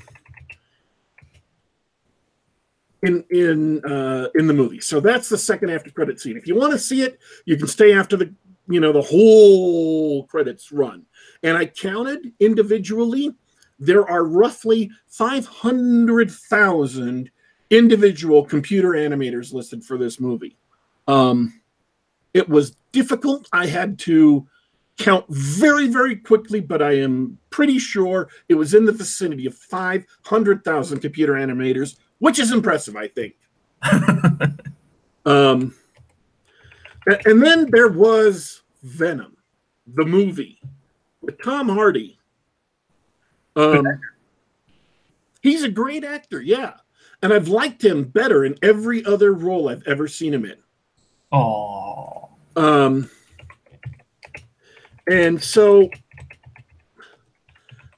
[3.02, 4.80] in in uh, in the movie.
[4.80, 6.38] So that's the second after credit scene.
[6.38, 8.32] If you want to see it, you can stay after the
[8.66, 11.04] you know the whole credits run.
[11.42, 13.34] And I counted individually,
[13.78, 17.30] there are roughly five hundred thousand
[17.70, 20.56] individual computer animators listed for this movie.
[21.08, 21.60] Um,
[22.32, 23.48] it was difficult.
[23.52, 24.46] I had to
[24.98, 29.54] count very, very quickly, but I am pretty sure it was in the vicinity of
[29.54, 33.34] 500,000 computer animators, which is impressive, I think.
[35.26, 35.74] um,
[37.06, 39.36] and then there was Venom,
[39.86, 40.60] the movie
[41.20, 42.18] with Tom Hardy.
[43.56, 43.86] Um,
[45.42, 46.74] he's a great actor, yeah.
[47.22, 50.56] And I've liked him better in every other role I've ever seen him in.
[51.32, 52.30] Oh.
[52.56, 53.10] Um,
[55.08, 55.88] and so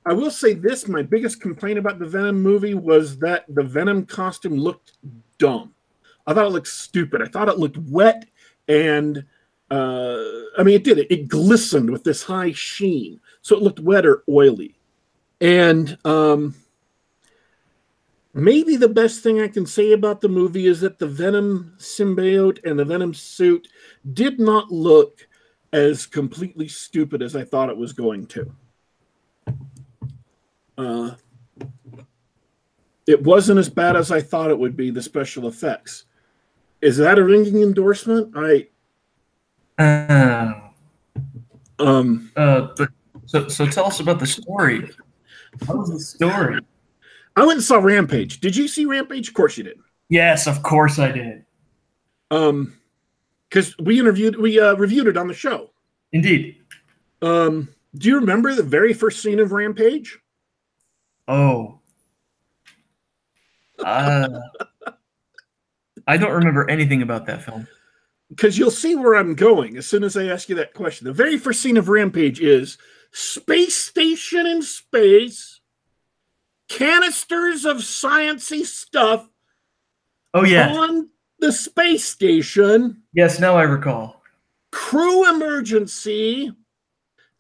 [0.06, 4.06] I will say this: my biggest complaint about the Venom movie was that the Venom
[4.06, 4.92] costume looked
[5.38, 5.74] dumb.
[6.26, 7.22] I thought it looked stupid.
[7.22, 8.26] I thought it looked wet,
[8.68, 9.24] and
[9.70, 10.22] uh,
[10.56, 10.98] I mean, it did.
[10.98, 14.75] It, it glistened with this high sheen, so it looked wet or oily.
[15.40, 16.54] And um,
[18.32, 22.64] maybe the best thing I can say about the movie is that the Venom symbiote
[22.64, 23.68] and the Venom suit
[24.12, 25.26] did not look
[25.72, 28.52] as completely stupid as I thought it was going to.
[30.78, 31.14] Uh,
[33.06, 34.90] it wasn't as bad as I thought it would be.
[34.90, 36.04] The special effects.
[36.80, 38.32] Is that a ringing endorsement?
[38.36, 38.68] I.
[39.78, 40.54] Uh,
[41.78, 42.30] Um.
[42.36, 42.88] uh, but
[43.26, 44.90] so so tell us about the story.
[45.66, 46.60] What was the story?
[47.36, 48.40] I went and saw Rampage.
[48.40, 49.28] Did you see Rampage?
[49.28, 49.78] Of course you did.
[50.08, 51.44] Yes, of course I did.
[52.30, 52.78] Um,
[53.48, 55.70] because we interviewed, we uh, reviewed it on the show.
[56.12, 56.56] Indeed.
[57.22, 60.18] Um, do you remember the very first scene of Rampage?
[61.28, 61.80] Oh.
[63.84, 64.28] Uh,
[66.06, 67.66] I don't remember anything about that film.
[68.30, 71.06] Because you'll see where I'm going as soon as I ask you that question.
[71.06, 72.78] The very first scene of Rampage is
[73.12, 75.60] space station in space,
[76.68, 79.28] canisters of sciency stuff
[80.34, 80.72] Oh yeah.
[80.74, 83.02] on the space station.
[83.12, 84.22] Yes, now I recall.
[84.72, 86.52] crew emergency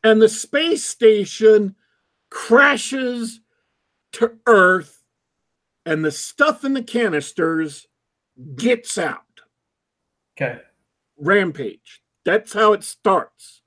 [0.04, 1.74] and the space station
[2.30, 3.40] crashes
[4.12, 5.02] to earth
[5.84, 7.86] and the stuff in the canisters
[8.54, 9.20] gets out
[10.36, 10.60] Okay.
[11.18, 13.62] rampage that's how it starts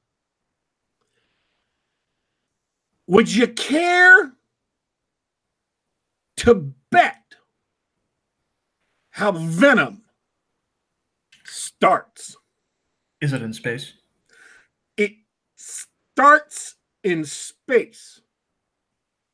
[3.10, 4.34] would you care
[6.38, 7.36] to bet
[9.10, 10.04] how venom
[11.44, 12.38] starts?
[13.20, 13.96] Is it in space?
[14.98, 15.14] it
[15.58, 18.22] starts in space.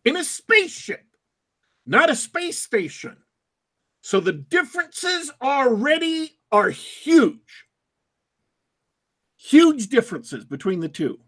[0.05, 1.05] In a spaceship
[1.85, 3.17] not a space station.
[4.01, 7.65] So the differences already are huge.
[9.37, 11.19] Huge differences between the two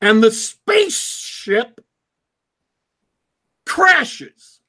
[0.00, 1.80] and the spaceship
[3.66, 4.60] crashes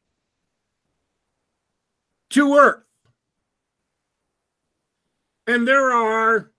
[2.32, 2.84] to earth.
[5.48, 6.52] And there are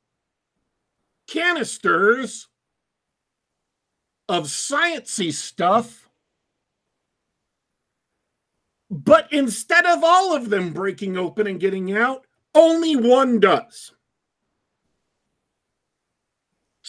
[1.26, 2.48] canisters
[4.28, 6.08] of sciency stuff
[8.90, 13.92] but instead of all of them breaking open and getting out only one does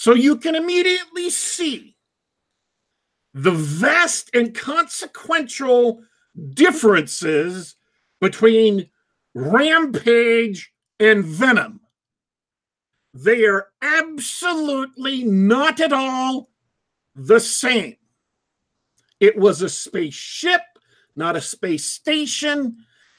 [0.04, 1.96] so you can immediately see
[3.34, 6.04] the vast and consequential
[6.54, 7.76] differences
[8.20, 8.90] between
[9.34, 11.80] rampage and venom
[13.14, 16.50] they are absolutely not at all
[17.16, 17.96] the same.
[19.20, 20.62] It was a spaceship,
[21.16, 22.78] not a space station,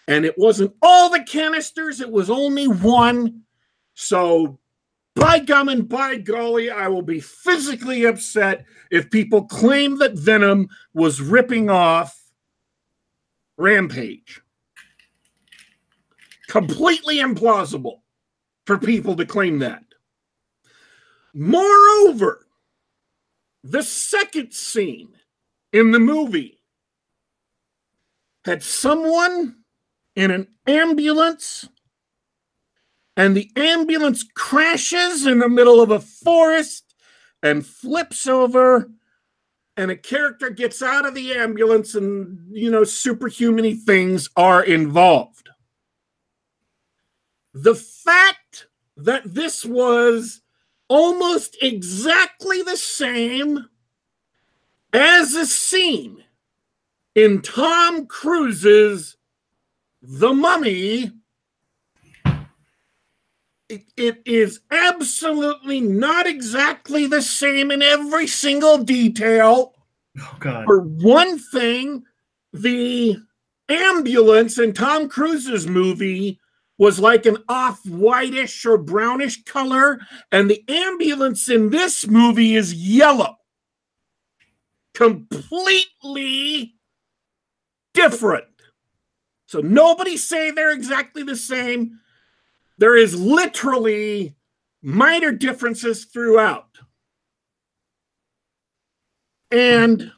[0.09, 3.42] and it wasn't all the canisters, it was only one.
[3.94, 4.59] So,
[5.14, 10.68] by gum and by golly, I will be physically upset if people claim that Venom
[10.92, 12.20] was ripping off
[13.57, 14.40] Rampage.
[16.48, 18.00] Completely implausible
[18.66, 19.83] for people to claim that.
[21.33, 22.46] Moreover,
[23.62, 25.09] the second scene
[25.72, 26.61] in the movie
[28.44, 29.57] had someone
[30.14, 31.68] in an ambulance,
[33.16, 36.94] and the ambulance crashes in the middle of a forest
[37.42, 38.90] and flips over,
[39.77, 45.48] and a character gets out of the ambulance, and you know, superhuman things are involved.
[47.53, 50.40] The fact that this was
[50.88, 53.68] almost exactly the same
[54.92, 56.22] as a scene
[57.14, 59.16] in Tom Cruise's
[60.03, 61.12] The Mummy.
[63.74, 69.75] It, it is absolutely not exactly the same in every single detail.
[70.18, 70.64] Oh god.
[70.64, 72.04] For one thing,
[72.52, 73.16] the
[73.68, 76.38] ambulance in Tom Cruise's movie
[76.79, 80.00] was like an off whitish or brownish color,
[80.31, 83.37] and the ambulance in this movie is yellow.
[84.92, 86.75] Completely
[87.92, 88.46] different.
[89.46, 92.00] So nobody say they're exactly the same.
[92.79, 94.35] There is literally
[94.83, 96.68] minor differences throughout.
[99.50, 100.10] And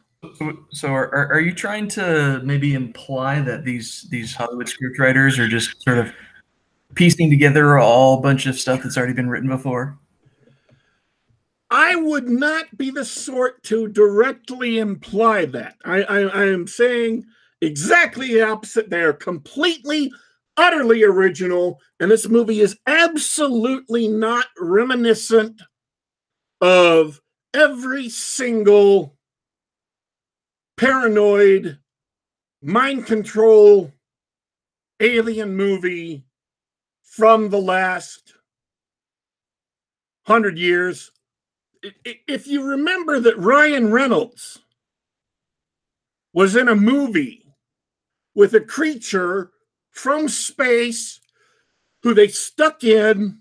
[0.70, 5.82] So, are, are you trying to maybe imply that these these Hollywood scriptwriters are just
[5.82, 6.12] sort of
[6.94, 9.98] piecing together all a bunch of stuff that's already been written before?
[11.70, 15.76] I would not be the sort to directly imply that.
[15.84, 17.26] I, I, I am saying
[17.61, 18.88] exactly the opposite.
[18.88, 20.12] They are completely,
[20.57, 25.61] utterly original, and this movie is absolutely not reminiscent
[26.61, 27.20] of
[27.54, 29.16] every single
[30.76, 31.78] paranoid,
[32.62, 33.92] mind control
[35.00, 36.24] alien movie
[37.02, 38.34] from the last
[40.26, 41.12] hundred years.
[42.04, 44.59] If you remember that Ryan Reynolds
[46.32, 47.46] was in a movie
[48.34, 49.52] with a creature
[49.97, 51.20] from space
[52.03, 53.40] who they stuck in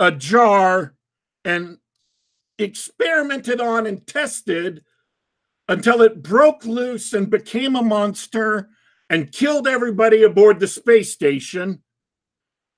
[0.00, 0.94] a jar
[1.44, 1.78] and
[2.58, 4.82] experimented on and tested
[5.68, 8.68] until it broke loose and became a monster
[9.08, 11.80] and killed everybody aboard the space station.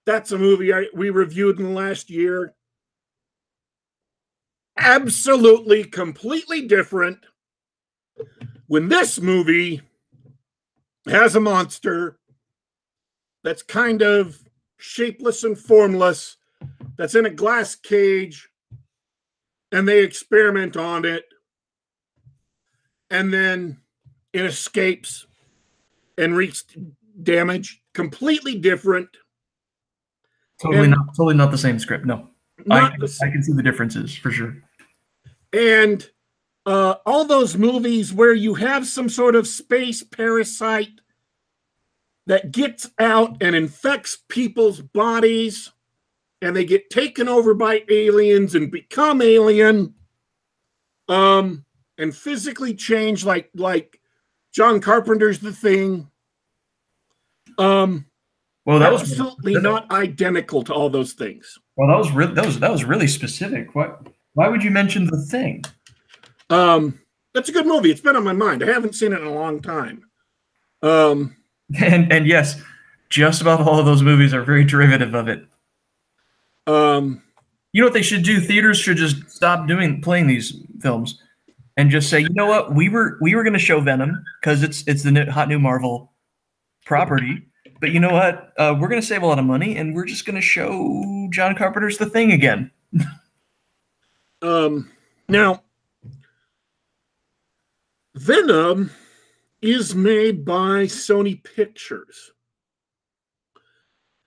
[0.04, 2.54] That's a movie I, we reviewed in the last year.
[4.76, 7.18] Absolutely, completely different.
[8.66, 9.80] When this movie
[11.06, 12.18] has a monster
[13.44, 14.36] that's kind of
[14.78, 16.36] shapeless and formless,
[16.96, 18.48] that's in a glass cage,
[19.70, 21.26] and they experiment on it,
[23.10, 23.78] and then
[24.32, 25.26] it escapes
[26.18, 26.64] and wreaks
[27.22, 27.82] damage.
[27.92, 29.08] Completely different.
[30.60, 32.06] Totally and not totally not the same script.
[32.06, 32.30] No.
[32.70, 34.56] I, I can see the differences for sure.
[35.52, 36.08] And
[36.66, 41.00] uh, all those movies where you have some sort of space parasite
[42.26, 45.70] that gets out and infects people's bodies
[46.40, 49.94] and they get taken over by aliens and become alien
[51.08, 51.64] um
[51.98, 54.00] and physically change like like
[54.52, 56.10] John Carpenter's The Thing
[57.58, 58.06] um,
[58.64, 61.58] well, that was absolutely not identical to all those things.
[61.76, 63.74] Well, that was really that was that was really specific.
[63.74, 64.06] What?
[64.34, 65.64] Why would you mention the thing?
[66.50, 67.00] Um,
[67.34, 67.90] that's a good movie.
[67.90, 68.62] It's been on my mind.
[68.62, 70.08] I haven't seen it in a long time.
[70.82, 71.36] Um,
[71.82, 72.60] and and yes,
[73.08, 75.44] just about all of those movies are very derivative of it.
[76.66, 77.22] Um,
[77.72, 78.40] you know what they should do?
[78.40, 81.20] Theaters should just stop doing playing these films
[81.76, 84.62] and just say, you know what, we were we were going to show Venom because
[84.62, 86.12] it's it's the new, hot new Marvel
[86.84, 87.46] property.
[87.80, 88.52] But you know what?
[88.56, 91.28] Uh, we're going to save a lot of money, and we're just going to show
[91.30, 92.70] John Carpenter's The Thing again.
[94.42, 94.90] um,
[95.28, 95.62] now,
[98.14, 98.90] Venom
[99.64, 102.32] is made by Sony Pictures.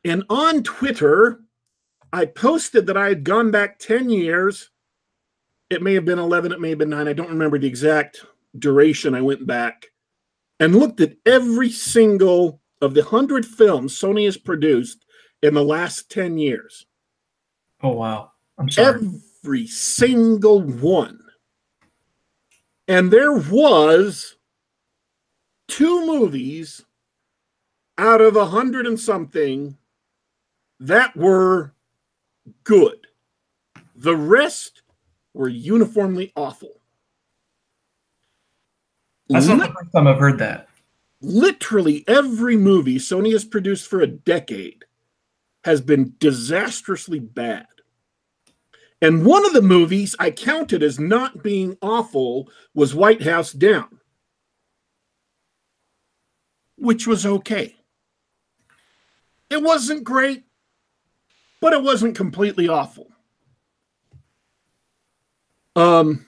[0.03, 1.41] And on Twitter,
[2.11, 4.71] I posted that I had gone back 10 years.
[5.69, 7.07] It may have been 11, it may have been 9.
[7.07, 8.25] I don't remember the exact
[8.57, 9.85] duration I went back
[10.59, 15.05] and looked at every single of the 100 films Sony has produced
[15.43, 16.87] in the last 10 years.
[17.83, 18.31] Oh, wow.
[18.57, 19.07] I'm sorry.
[19.43, 21.19] Every single one.
[22.87, 24.36] And there was
[25.67, 26.83] two movies
[27.97, 29.77] out of a hundred and something
[30.79, 31.73] that were
[32.63, 33.07] good.
[33.95, 34.83] The rest
[35.33, 36.79] were uniformly awful.
[39.29, 40.67] That's not the first time I've heard that.
[41.21, 44.85] Literally every movie Sony has produced for a decade
[45.63, 47.65] has been disastrously bad.
[49.01, 53.99] And one of the movies I counted as not being awful was White House Down,
[56.77, 57.75] which was okay.
[59.49, 60.43] It wasn't great,
[61.61, 63.07] but it wasn't completely awful.
[65.75, 66.25] Um,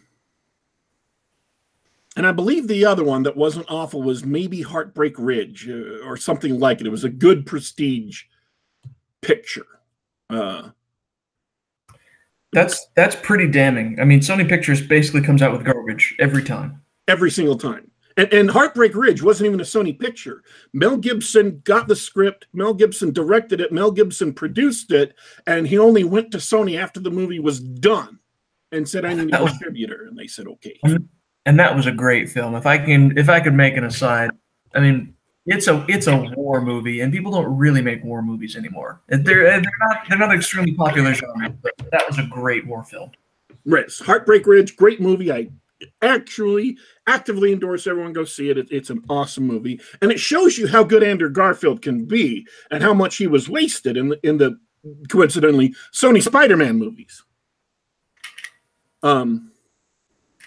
[2.15, 6.17] and I believe the other one that wasn't awful was maybe Heartbreak Ridge uh, or
[6.17, 6.87] something like it.
[6.87, 8.23] It was a good prestige
[9.21, 9.65] picture.
[10.29, 10.69] Uh,
[12.51, 13.99] that's that's pretty damning.
[13.99, 16.81] I mean, Sony Pictures basically comes out with garbage every time.
[17.07, 17.89] Every single time.
[18.19, 20.43] And, and Heartbreak Ridge wasn't even a Sony picture.
[20.73, 22.47] Mel Gibson got the script.
[22.51, 23.71] Mel Gibson directed it.
[23.71, 25.15] Mel Gibson produced it,
[25.47, 28.19] and he only went to Sony after the movie was done
[28.73, 30.77] and said, "I need a distributor," and they said, "Okay."
[31.45, 32.55] and that was a great film.
[32.55, 34.31] If I can, if I could make an aside,
[34.75, 35.13] I mean,
[35.45, 38.99] it's a it's a war movie, and people don't really make war movies anymore.
[39.07, 43.11] They're they're not they're not extremely popular genre, but that was a great war film.
[43.65, 45.31] Right, Heartbreak Ridge, great movie.
[45.31, 45.47] I
[46.01, 46.77] actually
[47.09, 48.57] actively endorse everyone go see it.
[48.57, 48.67] it.
[48.71, 52.83] It's an awesome movie, and it shows you how good Andrew Garfield can be, and
[52.83, 54.57] how much he was wasted in the in the
[55.09, 57.23] coincidentally Sony Spider-Man movies.
[59.03, 59.51] Um,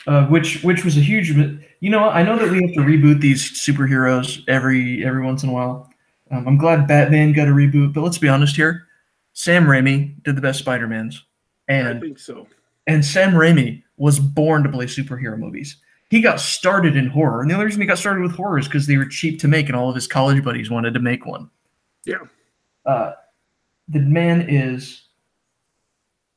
[0.06, 1.30] uh, which which was a huge.
[1.30, 5.48] You know, I know that we have to reboot these superheroes every every once in
[5.48, 5.90] a while.
[6.30, 8.86] Um, I'm glad Batman got a reboot, but let's be honest here.
[9.34, 11.24] Sam Raimi did the best Spider Mans,
[11.68, 12.46] and I think so.
[12.86, 15.76] And Sam Raimi was born to play superhero movies.
[16.12, 18.68] He got started in horror, and the only reason he got started with horror is
[18.68, 21.24] because they were cheap to make, and all of his college buddies wanted to make
[21.24, 21.48] one.
[22.04, 22.18] Yeah.
[22.84, 23.12] Uh,
[23.88, 25.04] the man is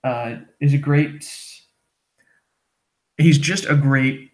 [0.06, 1.30] uh, is a great.
[3.18, 4.32] He's just a great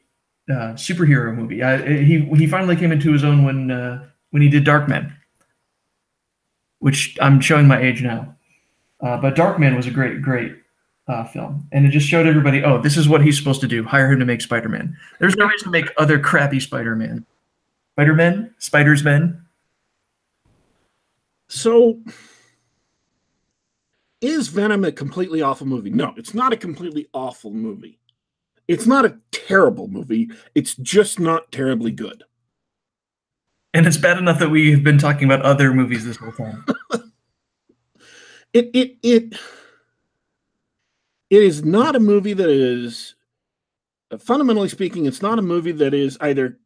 [0.47, 1.63] uh, superhero movie.
[1.63, 5.11] Uh, he he finally came into his own when uh, when he did Darkman,
[6.77, 8.35] which I'm showing my age now.
[8.99, 10.60] Uh, but Darkman was a great great
[11.07, 13.83] uh, film, and it just showed everybody, oh, this is what he's supposed to do.
[13.83, 14.95] Hire him to make Spider Man.
[15.19, 17.25] There's no reason to make other crappy Spider Man.
[17.93, 19.45] Spider Man, Spiders Men.
[21.49, 21.99] So,
[24.21, 25.89] is Venom a completely awful movie?
[25.89, 27.99] No, it's not a completely awful movie.
[28.67, 30.29] It's not a terrible movie.
[30.55, 32.23] It's just not terribly good.
[33.73, 36.65] And it's bad enough that we have been talking about other movies this whole time.
[38.53, 39.39] it it it
[41.31, 43.15] it is not a movie that is
[44.19, 46.59] fundamentally speaking it's not a movie that is either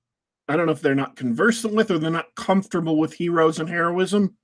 [0.50, 3.70] i don't know if they're not conversant with or they're not comfortable with heroes and
[3.70, 4.36] heroism.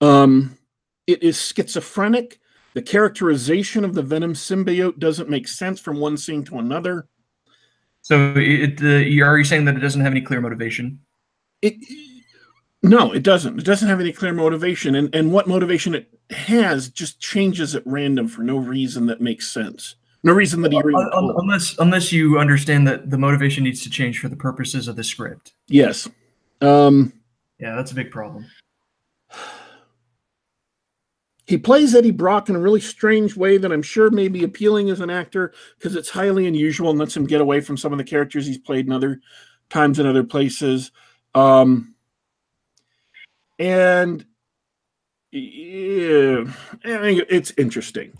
[0.00, 0.56] Um
[1.06, 2.40] it is schizophrenic.
[2.72, 7.08] The characterization of the venom symbiote doesn't make sense from one scene to another.
[8.02, 11.00] So it uh, are you saying that it doesn't have any clear motivation?
[11.62, 11.74] It
[12.82, 13.58] no it doesn't.
[13.58, 14.94] It doesn't have any clear motivation.
[14.94, 19.50] And and what motivation it has just changes at random for no reason that makes
[19.50, 19.96] sense.
[20.22, 24.20] No reason that he uh, unless unless you understand that the motivation needs to change
[24.20, 25.52] for the purposes of the script.
[25.68, 26.08] Yes.
[26.62, 27.12] Um,
[27.58, 28.46] yeah, that's a big problem.
[31.46, 34.88] He plays Eddie Brock in a really strange way that I'm sure may be appealing
[34.88, 37.98] as an actor because it's highly unusual and lets him get away from some of
[37.98, 39.20] the characters he's played in other
[39.68, 40.90] times in other places.
[41.34, 41.94] Um,
[43.58, 44.24] and
[45.34, 46.44] yeah,
[46.84, 48.12] I mean, it's interesting.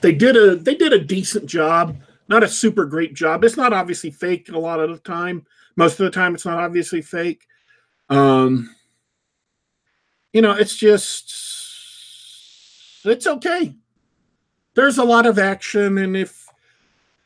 [0.00, 1.96] They did a they did a decent job,
[2.28, 3.44] not a super great job.
[3.44, 5.46] It's not obviously fake a lot of the time.
[5.76, 7.46] Most of the time, it's not obviously fake.
[8.08, 8.74] Um,
[10.32, 11.34] you know, it's just
[13.04, 13.74] it's okay.
[14.74, 16.48] There's a lot of action, and if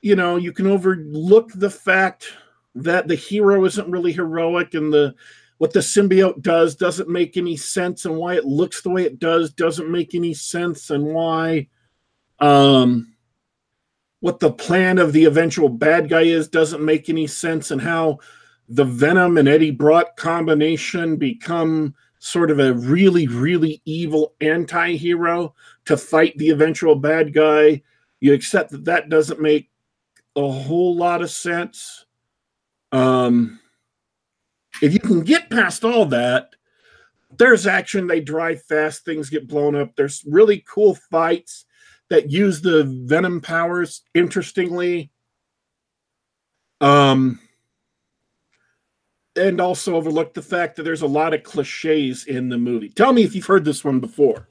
[0.01, 2.33] you know, you can overlook the fact
[2.75, 5.15] that the hero isn't really heroic and the
[5.59, 9.19] what the symbiote does doesn't make any sense and why it looks the way it
[9.19, 11.67] does doesn't make any sense and why
[12.41, 13.13] um
[14.21, 18.19] what the plan of the eventual bad guy is doesn't make any sense and how
[18.69, 25.55] the venom and eddie brock combination become sort of a really really evil anti-hero
[25.85, 27.83] to fight the eventual bad guy.
[28.21, 29.71] You accept that that doesn't make
[30.35, 32.07] a whole lot of sense.
[32.93, 33.61] Um
[34.83, 36.51] if you can get past all that,
[37.39, 38.07] there's action.
[38.07, 39.05] They drive fast.
[39.05, 39.95] Things get blown up.
[39.97, 41.65] There's really cool fights
[42.09, 45.11] that use the venom powers interestingly.
[46.81, 47.41] Um,
[49.35, 52.89] and also overlook the fact that there's a lot of cliches in the movie.
[52.89, 54.49] Tell me if you've heard this one before.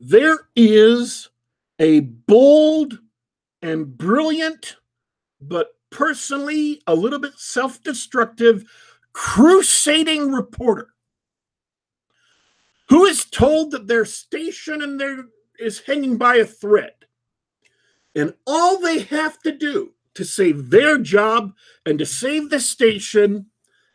[0.00, 1.28] There is
[1.80, 2.98] a bold
[3.62, 4.76] and brilliant
[5.40, 8.64] but personally a little bit self destructive,
[9.12, 10.88] crusading reporter
[12.88, 15.26] who is told that their station and their
[15.58, 16.92] is hanging by a thread.
[18.14, 21.52] And all they have to do to save their job
[21.84, 23.46] and to save the station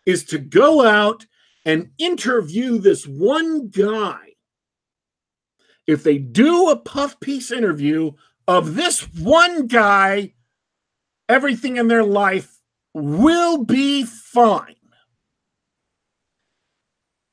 [0.06, 1.26] is to go out
[1.66, 4.20] and interview this one guy.
[5.88, 8.12] If they do a puff piece interview
[8.48, 10.34] of this one guy,
[11.30, 12.60] everything in their life
[12.94, 14.76] will be fine.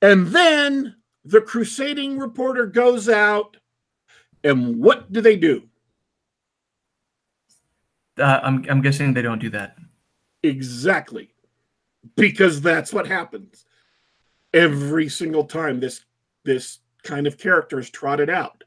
[0.02, 3.56] And then the crusading reporter goes out,
[4.42, 5.64] and what do they do?
[8.18, 9.76] Uh, I'm, I'm guessing they don't do that.
[10.42, 11.30] Exactly.
[12.16, 13.66] Because that's what happens
[14.52, 16.04] every single time this
[16.44, 18.64] this kind of character is trotted out.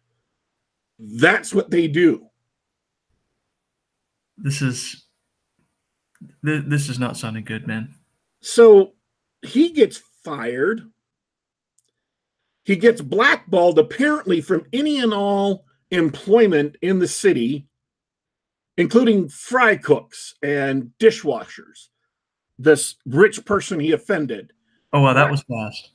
[0.99, 2.28] That's what they do.
[4.38, 5.05] This is
[6.45, 7.93] Th- this is not sounding good, man.
[8.41, 8.93] So
[9.41, 10.82] he gets fired.
[12.63, 17.67] He gets blackballed apparently from any and all employment in the city,
[18.78, 21.89] including fry cooks and dishwashers.
[22.57, 24.53] This rich person he offended.
[24.93, 25.91] Oh, wow, that was fast.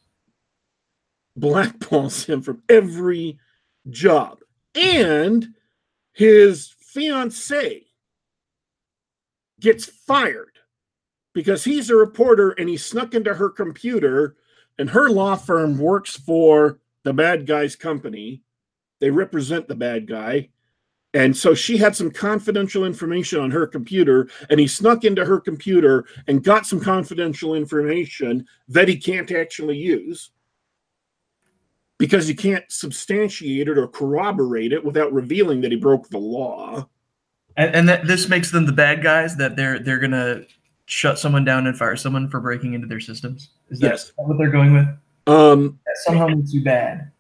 [1.38, 3.38] Blackballs him from every
[3.90, 4.40] job.
[4.74, 5.48] And
[6.12, 7.87] his fiancee
[9.60, 10.58] gets fired
[11.34, 14.36] because he's a reporter and he snuck into her computer
[14.78, 18.42] and her law firm works for the bad guy's company.
[19.00, 20.50] They represent the bad guy.
[21.14, 25.40] And so she had some confidential information on her computer, and he snuck into her
[25.40, 30.30] computer and got some confidential information that he can't actually use
[31.98, 36.86] because he can't substantiate it or corroborate it without revealing that he broke the law.
[37.58, 40.42] And, and that this makes them the bad guys that they're they're gonna
[40.86, 43.50] shut someone down and fire someone for breaking into their systems.
[43.68, 44.12] Is that Yes.
[44.16, 44.86] what they're going with?
[45.26, 47.10] Um, That somehow makes you bad.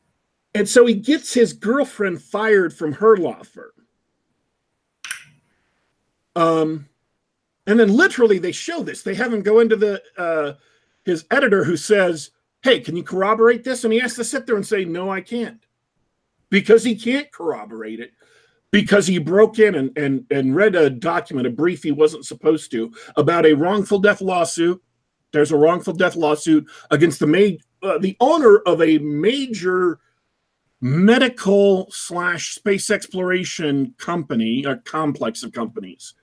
[0.54, 3.72] and so he gets his girlfriend fired from her law firm.
[6.36, 6.88] Um,
[7.66, 9.02] and then literally they show this.
[9.02, 10.54] They have him go into the uh,
[11.04, 12.30] his editor who says,
[12.62, 15.20] "Hey, can you corroborate this?" And he has to sit there and say, "No, I
[15.20, 15.60] can't,"
[16.48, 18.12] because he can't corroborate it
[18.70, 22.70] because he broke in and and and read a document, a brief he wasn't supposed
[22.72, 24.82] to about a wrongful death lawsuit.
[25.32, 30.00] There's a wrongful death lawsuit against the ma- uh, the owner of a major
[30.80, 36.14] medical slash space exploration company, a complex of companies.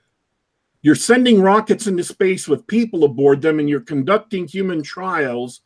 [0.82, 5.62] You're sending rockets into space with people aboard them, and you're conducting human trials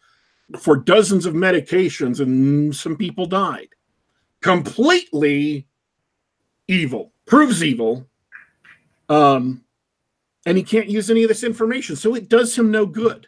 [0.58, 3.68] for dozens of medications, and some people died.
[4.40, 5.66] Completely
[6.70, 8.06] evil, proves evil.
[9.08, 9.64] Um,
[10.46, 13.26] and he can't use any of this information, so it does him no good.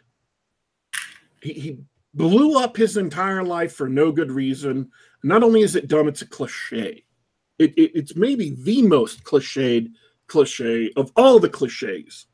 [1.41, 1.77] He, he
[2.13, 4.89] blew up his entire life for no good reason.
[5.23, 7.03] Not only is it dumb, it's a cliche.
[7.59, 9.91] It, it, it's maybe the most cliched
[10.27, 12.25] cliche of all the cliches.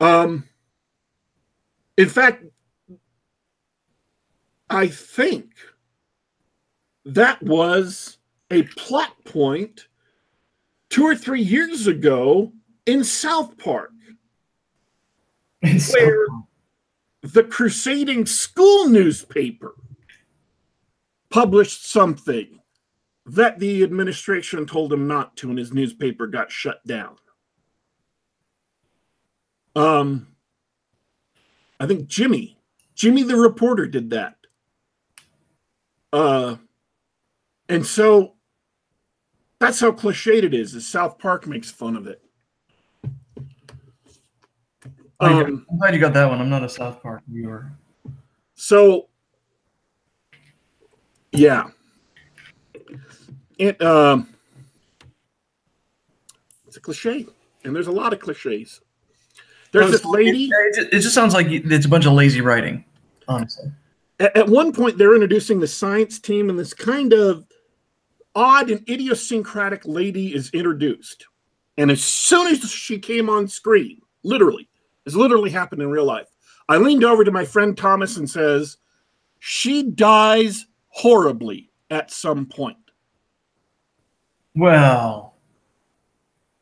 [0.00, 0.44] Um,
[1.98, 2.44] in fact,
[4.70, 5.54] I think
[7.04, 8.18] that was
[8.50, 9.88] a plot point
[10.94, 12.52] two or three years ago
[12.86, 13.90] in South Park
[15.60, 16.28] Where-
[17.22, 19.74] the crusading school newspaper
[21.30, 22.60] published something
[23.26, 27.16] that the administration told him not to and his newspaper got shut down.
[29.74, 30.28] Um
[31.80, 32.56] i think jimmy
[32.94, 34.36] jimmy the reporter did that.
[36.12, 36.54] Uh
[37.68, 38.33] and so
[39.64, 42.20] that's how cliched it is is south park makes fun of it
[45.20, 46.40] um, I'm glad you got that one.
[46.40, 47.70] I'm not a South Park viewer.
[48.54, 49.08] So,
[51.32, 51.68] yeah,
[53.58, 54.28] it um,
[56.66, 57.26] it's a cliche,
[57.64, 58.80] and there's a lot of cliches.
[59.72, 60.46] There's this lady.
[60.46, 62.84] It just, it just sounds like it's a bunch of lazy writing,
[63.26, 63.72] honestly.
[64.20, 67.44] At, at one point, they're introducing the science team, and this kind of
[68.34, 71.26] odd and idiosyncratic lady is introduced.
[71.76, 74.68] And as soon as she came on screen, literally,
[75.06, 76.28] it's literally happened in real life.
[76.68, 78.78] I leaned over to my friend Thomas and says,
[79.38, 82.78] "She dies horribly at some point."
[84.54, 85.34] Well,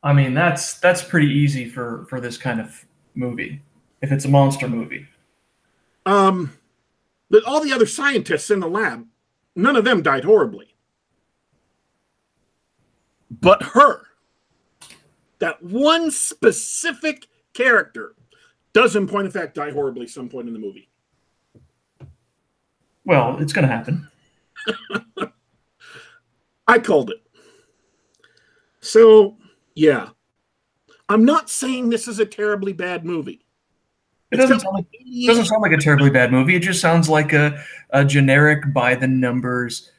[0.03, 3.63] I mean that's that's pretty easy for for this kind of movie.
[4.01, 5.07] If it's a monster movie,
[6.07, 6.59] Um,
[7.31, 9.07] but all the other scientists in the lab,
[9.55, 10.72] none of them died horribly.
[13.41, 14.03] But her,
[15.39, 18.15] that one specific character,
[18.73, 20.89] does in point of fact die horribly some point in the movie.
[23.05, 24.09] well, it's going to happen.
[26.69, 27.23] I called it.
[28.81, 29.37] So,
[29.75, 30.11] yeah.
[31.09, 33.45] I'm not saying this is a terribly bad movie.
[34.31, 36.57] It doesn't sound like, it doesn't sound like a terribly bad movie.
[36.57, 39.91] It just sounds like a, a generic by the numbers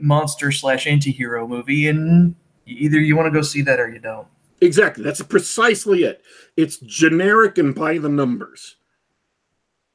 [0.00, 2.36] monster slash anti-hero movie, and
[2.70, 4.26] either you want to go see that or you don't.
[4.60, 5.02] Exactly.
[5.02, 6.22] That's precisely it.
[6.56, 8.76] It's generic and by the numbers.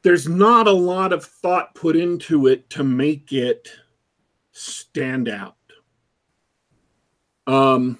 [0.01, 3.69] There's not a lot of thought put into it to make it
[4.51, 5.55] stand out.
[7.47, 7.99] Um,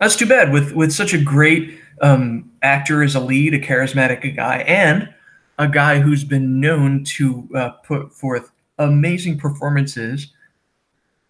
[0.00, 0.52] That's too bad.
[0.52, 5.12] With with such a great um, actor as a lead, a charismatic guy, and
[5.58, 10.32] a guy who's been known to uh, put forth amazing performances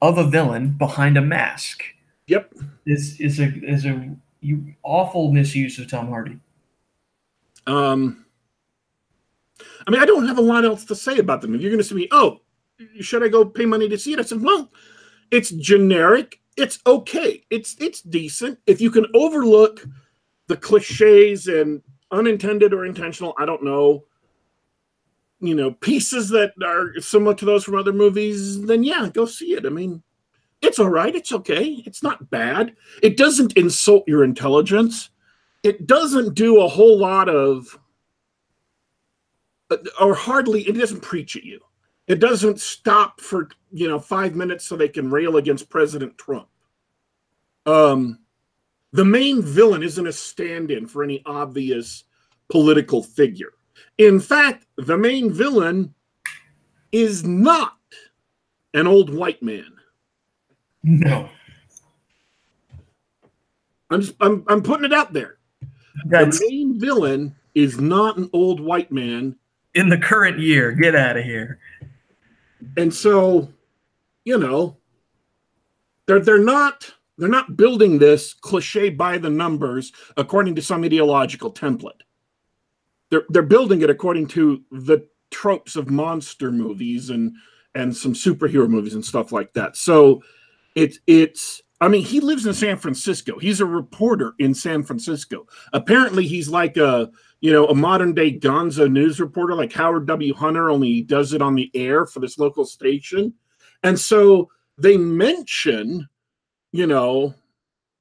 [0.00, 1.82] of a villain behind a mask.
[2.26, 2.52] Yep.
[2.86, 6.38] It's it's a is a you awful misuse of Tom Hardy.
[7.66, 8.26] Um,
[9.86, 11.54] I mean, I don't have a lot else to say about them.
[11.54, 12.40] If you're going to say, oh,
[13.00, 14.18] should I go pay money to see it?
[14.18, 14.70] I said, well,
[15.30, 16.40] it's generic.
[16.56, 17.42] It's okay.
[17.50, 18.58] It's it's decent.
[18.66, 19.84] If you can overlook
[20.46, 24.04] the cliches and unintended or intentional, I don't know,
[25.40, 29.54] you know, pieces that are similar to those from other movies, then yeah, go see
[29.54, 29.66] it.
[29.66, 30.03] I mean,
[30.64, 31.14] it's all right.
[31.14, 31.82] It's okay.
[31.86, 32.74] It's not bad.
[33.02, 35.10] It doesn't insult your intelligence.
[35.62, 37.78] It doesn't do a whole lot of
[40.00, 41.58] or hardly it doesn't preach at you
[42.06, 46.46] it doesn't stop for you know five minutes so they can rail against president trump
[47.66, 48.20] um
[48.94, 52.04] the main villain isn't a stand-in for any obvious
[52.48, 53.54] political figure.
[53.98, 55.92] In fact, the main villain
[56.92, 57.76] is not
[58.72, 59.73] an old white man.
[60.84, 61.28] No.
[63.90, 65.38] I'm just I'm I'm putting it out there.
[66.06, 69.36] That's the main villain is not an old white man.
[69.74, 70.72] in the current year.
[70.72, 71.58] Get out of here.
[72.76, 73.48] And so,
[74.24, 74.76] you know,
[76.06, 81.52] they're they're not they're not building this cliche by the numbers according to some ideological
[81.52, 82.02] template.
[83.10, 87.34] They're they're building it according to the tropes of monster movies and
[87.74, 89.76] and some superhero movies and stuff like that.
[89.76, 90.22] So
[90.74, 93.38] it's it's I mean, he lives in San Francisco.
[93.38, 95.46] He's a reporter in San Francisco.
[95.72, 97.10] Apparently, he's like a
[97.40, 100.34] you know a modern day Gonzo news reporter, like Howard W.
[100.34, 103.34] Hunter, only he does it on the air for this local station.
[103.82, 106.08] And so they mention,
[106.72, 107.34] you know,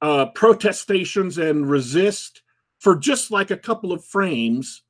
[0.02, 2.42] uh, protest stations and resist
[2.80, 4.84] for just like a couple of frames,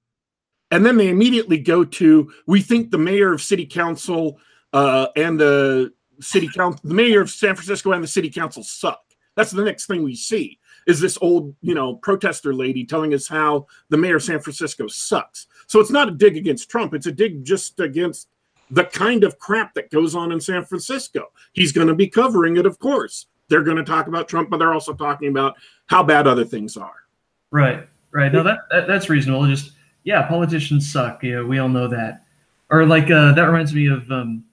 [0.72, 4.40] and then they immediately go to we think the mayor of city council
[4.74, 9.02] uh, and the city council, the mayor of San Francisco and the city council suck.
[9.36, 13.28] That's the next thing we see is this old, you know, protester lady telling us
[13.28, 15.48] how the mayor of San Francisco sucks.
[15.68, 16.94] So it's not a dig against Trump.
[16.94, 18.28] It's a dig just against
[18.70, 21.32] the kind of crap that goes on in San Francisco.
[21.54, 23.28] He's going to be covering it, of course.
[23.48, 25.56] They're going to talk about Trump, but they're also talking about
[25.88, 27.04] how bad other things are.
[27.52, 27.88] Right.
[28.12, 28.32] Right.
[28.32, 29.46] No, that, that that's reasonable.
[29.48, 29.72] Just
[30.04, 31.24] yeah, politicians suck.
[31.24, 32.24] Yeah, we all know that.
[32.70, 34.44] Or like uh, that reminds me of um,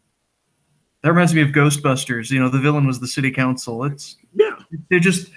[1.02, 2.30] that reminds me of Ghostbusters.
[2.30, 3.84] You know, the villain was the city council.
[3.84, 4.56] It's Yeah.
[4.90, 5.30] they're just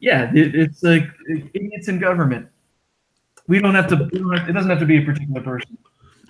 [0.00, 1.04] yeah, it, it's like
[1.54, 2.48] idiots in government.
[3.46, 3.96] We don't have to.
[3.96, 5.76] Don't have, it doesn't have to be a particular person.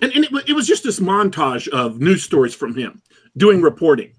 [0.01, 3.01] and, and it, it was just this montage of news stories from him
[3.37, 4.11] doing reporting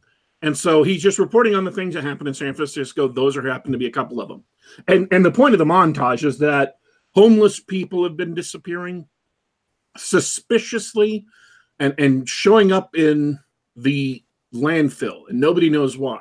[0.43, 3.47] and so he's just reporting on the things that happen in san francisco those are
[3.49, 4.43] happen to be a couple of them
[4.89, 6.77] and and the point of the montage is that
[7.15, 9.07] homeless people have been disappearing
[9.97, 11.27] suspiciously
[11.79, 13.39] and and showing up in
[13.77, 14.23] the
[14.55, 16.21] landfill and nobody knows why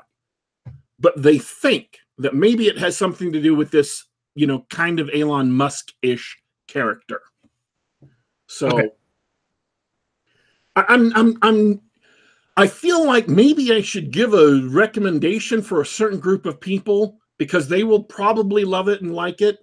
[0.99, 4.99] but they think that maybe it has something to do with this you know kind
[4.99, 7.21] of elon musk-ish character
[8.47, 8.89] so Okay.
[10.75, 11.81] I- I'm I'm I'm
[12.57, 17.19] I feel like maybe I should give a recommendation for a certain group of people
[17.37, 19.59] because they will probably love it and like it.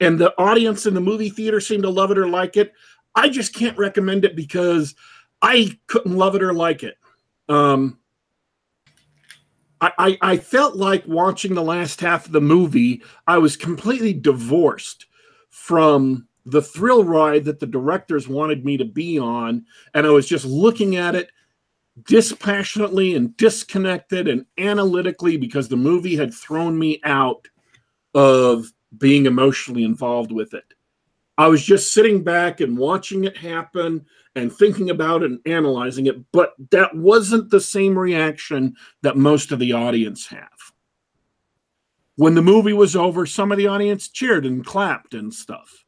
[0.00, 2.72] And the audience in the movie theater seem to love it or like it.
[3.14, 4.94] I just can't recommend it because
[5.40, 6.96] I couldn't love it or like it.
[7.50, 7.98] Um,
[9.80, 14.12] I, I, I felt like watching the last half of the movie, I was completely
[14.12, 15.06] divorced
[15.48, 19.66] from the thrill ride that the directors wanted me to be on.
[19.94, 21.30] And I was just looking at it
[22.06, 27.46] dispassionately and disconnected and analytically because the movie had thrown me out
[28.14, 30.69] of being emotionally involved with it.
[31.40, 36.04] I was just sitting back and watching it happen and thinking about it and analyzing
[36.04, 40.50] it, but that wasn't the same reaction that most of the audience have.
[42.16, 45.86] When the movie was over, some of the audience cheered and clapped and stuff.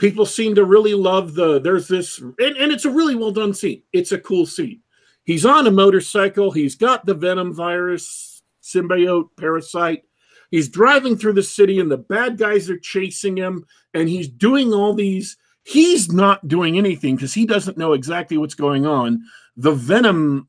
[0.00, 3.54] People seem to really love the there's this and, and it's a really well done
[3.54, 3.84] scene.
[3.92, 4.80] It's a cool scene.
[5.22, 10.02] He's on a motorcycle, he's got the venom virus, symbiote, parasite.
[10.50, 14.72] He's driving through the city and the bad guys are chasing him and he's doing
[14.72, 19.22] all these he's not doing anything because he doesn't know exactly what's going on.
[19.56, 20.48] The venom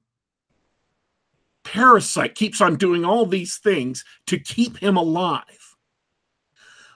[1.64, 5.46] parasite keeps on doing all these things to keep him alive.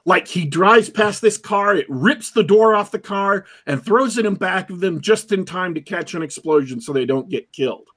[0.08, 4.18] Like he drives past this car, it rips the door off the car and throws
[4.18, 7.30] it in back of them just in time to catch an explosion so they don't
[7.30, 7.88] get killed.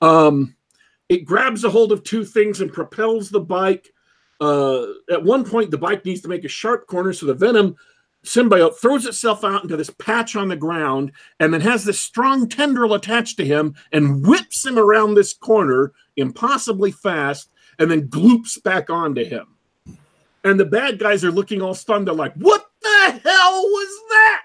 [0.00, 0.56] Um,
[1.10, 3.90] it grabs a hold of two things and propels the bike.
[4.40, 7.76] Uh, at one point, the bike needs to make a sharp corner, so the venom
[8.24, 11.10] symbiote throws itself out into this patch on the ground
[11.40, 15.92] and then has this strong tendril attached to him and whips him around this corner
[16.16, 19.46] impossibly fast and then gloops back onto him.
[20.44, 22.06] And the bad guys are looking all stunned.
[22.06, 24.42] They're like, what the hell was that?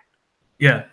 [0.59, 0.85] Yeah.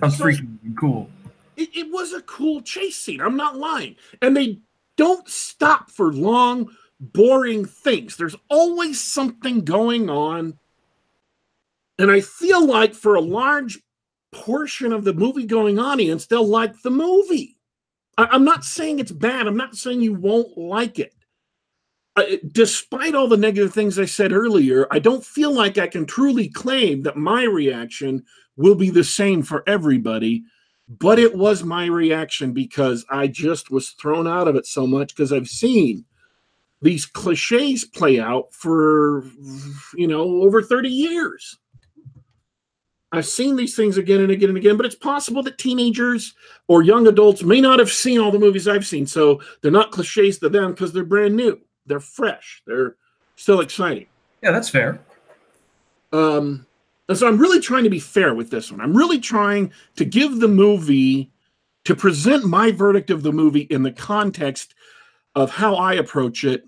[0.00, 1.10] Sounds So- freaking cool.
[1.56, 3.20] It, it was a cool chase scene.
[3.20, 3.96] I'm not lying.
[4.22, 4.58] And they
[4.96, 6.70] don't stop for long,
[7.02, 8.16] boring things.
[8.16, 10.58] There's always something going on.
[11.98, 13.80] And I feel like for a large
[14.32, 17.58] portion of the movie going audience, they'll like the movie.
[18.16, 19.46] I, I'm not saying it's bad.
[19.46, 21.14] I'm not saying you won't like it.
[22.14, 26.06] Uh, despite all the negative things I said earlier, I don't feel like I can
[26.06, 28.24] truly claim that my reaction
[28.56, 30.44] will be the same for everybody
[30.98, 35.14] but it was my reaction because I just was thrown out of it so much
[35.14, 36.04] because I've seen
[36.82, 39.24] these cliches play out for
[39.94, 41.58] you know over 30 years.
[43.14, 46.34] I've seen these things again and again and again, but it's possible that teenagers
[46.66, 49.92] or young adults may not have seen all the movies I've seen, so they're not
[49.92, 52.96] cliches to them because they're brand new, they're fresh, they're
[53.36, 54.06] still exciting.
[54.42, 54.98] Yeah, that's fair.
[56.12, 56.66] Um,
[57.08, 58.80] and so I'm really trying to be fair with this one.
[58.80, 61.30] I'm really trying to give the movie
[61.84, 64.74] to present my verdict of the movie in the context
[65.34, 66.64] of how I approach it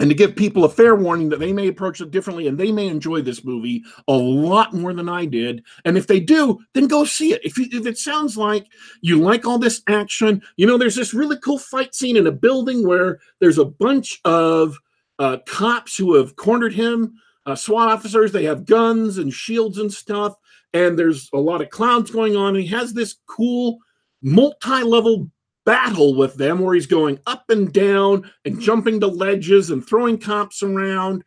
[0.00, 2.72] and to give people a fair warning that they may approach it differently and they
[2.72, 5.62] may enjoy this movie a lot more than I did.
[5.84, 7.44] And if they do, then go see it.
[7.44, 8.66] If, you, if it sounds like
[9.02, 12.32] you like all this action, you know, there's this really cool fight scene in a
[12.32, 14.76] building where there's a bunch of
[15.18, 17.14] uh, cops who have cornered him,
[17.46, 18.32] uh, SWAT officers.
[18.32, 20.34] They have guns and shields and stuff.
[20.72, 22.56] And there's a lot of clowns going on.
[22.56, 23.78] And he has this cool
[24.22, 25.30] multi level
[25.64, 30.18] battle with them where he's going up and down and jumping to ledges and throwing
[30.18, 31.24] cops around.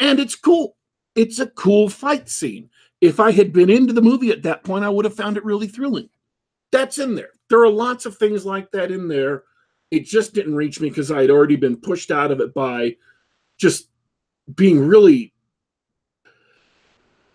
[0.00, 0.76] And it's cool.
[1.14, 2.70] It's a cool fight scene.
[3.00, 5.44] If I had been into the movie at that point, I would have found it
[5.44, 6.08] really thrilling.
[6.70, 7.30] That's in there.
[7.50, 9.42] There are lots of things like that in there.
[9.90, 12.96] It just didn't reach me because I had already been pushed out of it by
[13.58, 13.88] just
[14.54, 15.31] being really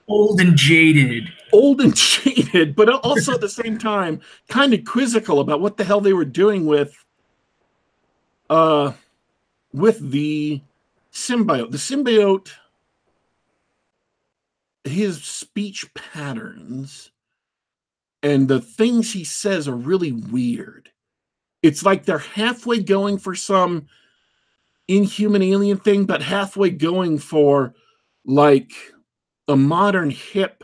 [0.08, 5.39] old and jaded old and jaded, but also at the same time kind of quizzical
[5.39, 7.05] about what the hell they were doing with
[8.49, 8.91] uh
[9.74, 10.62] with the
[11.12, 11.72] symbiote.
[11.72, 12.49] The symbiote
[14.84, 17.12] his speech patterns
[18.24, 20.89] and the things he says are really weird.
[21.62, 23.88] It's like they're halfway going for some
[24.88, 27.74] inhuman alien thing, but halfway going for
[28.26, 28.72] like
[29.48, 30.64] a modern hip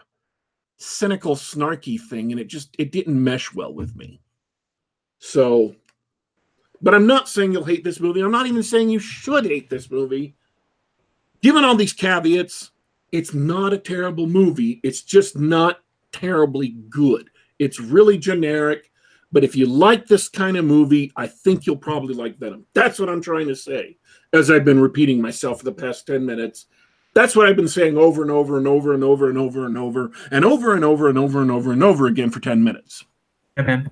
[0.77, 4.19] cynical snarky thing and it just it didn't mesh well with me.
[5.19, 5.75] So
[6.81, 8.21] but i'm not saying you'll hate this movie.
[8.21, 10.35] I'm not even saying you should hate this movie.
[11.41, 12.71] Given all these caveats
[13.11, 14.79] it's not a terrible movie.
[14.83, 15.81] It's just not
[16.11, 17.29] terribly good.
[17.59, 18.89] It's really generic
[19.33, 22.65] but if you like this kind of movie i think you'll probably like venom.
[22.73, 23.97] That's what i'm trying to say
[24.31, 26.67] as i've been repeating myself for the past 10 minutes
[27.13, 29.77] that's what I've been saying over and over and over and over and over and
[29.77, 33.05] over and over and over and over and over and over again for 10 minutes.
[33.57, 33.83] Okay.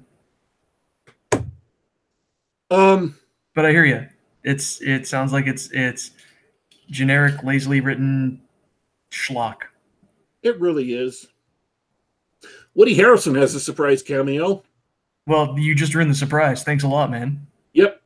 [2.69, 3.15] Um
[3.53, 4.07] but I hear you.
[4.43, 6.11] It's it sounds like it's it's
[6.89, 8.41] generic, lazily written
[9.11, 9.63] schlock.
[10.41, 11.27] It really is.
[12.73, 14.63] Woody Harrelson has a surprise cameo.
[15.27, 16.63] Well, you just ruined the surprise.
[16.63, 17.45] Thanks a lot, man.
[17.73, 18.01] Yep.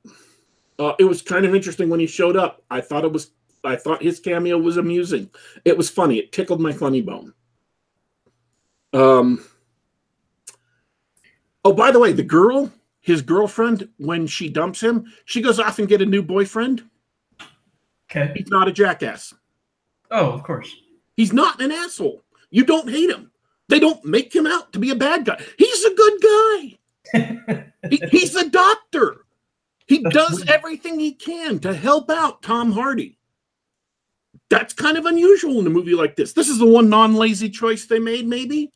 [0.78, 2.62] Uh, it was kind of interesting when he showed up.
[2.70, 3.32] I thought it was
[3.68, 5.30] I thought his cameo was amusing.
[5.64, 6.18] It was funny.
[6.18, 7.34] It tickled my funny bone.
[8.94, 9.46] Um.
[11.64, 15.80] Oh, by the way, the girl, his girlfriend, when she dumps him, she goes off
[15.80, 16.84] and get a new boyfriend.
[18.10, 18.34] Okay.
[18.36, 19.34] He's not a jackass.
[20.12, 20.74] Oh, of course.
[21.18, 22.24] He's not an asshole.
[22.52, 23.32] You don't hate him.
[23.68, 25.44] They don't make him out to be a bad guy.
[25.58, 27.64] He's a good guy.
[27.90, 29.26] he, he's a doctor.
[29.88, 33.18] He does everything he can to help out Tom Hardy
[34.50, 36.34] that's kind of unusual in a movie like this.
[36.34, 38.72] This is the one non-lazy choice they made, maybe,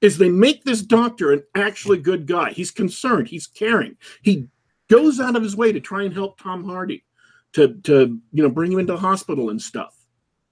[0.00, 2.50] is they make this doctor an actually good guy.
[2.50, 3.96] He's concerned, he's caring.
[4.22, 4.48] He
[4.90, 7.04] goes out of his way to try and help Tom Hardy,
[7.52, 9.94] to to you know bring him into the hospital and stuff.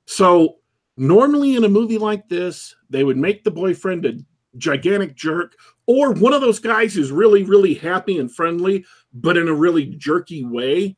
[0.07, 0.57] So
[0.97, 4.14] normally in a movie like this, they would make the boyfriend a
[4.57, 5.55] gigantic jerk
[5.86, 9.84] or one of those guys who's really really happy and friendly but in a really
[9.84, 10.97] jerky way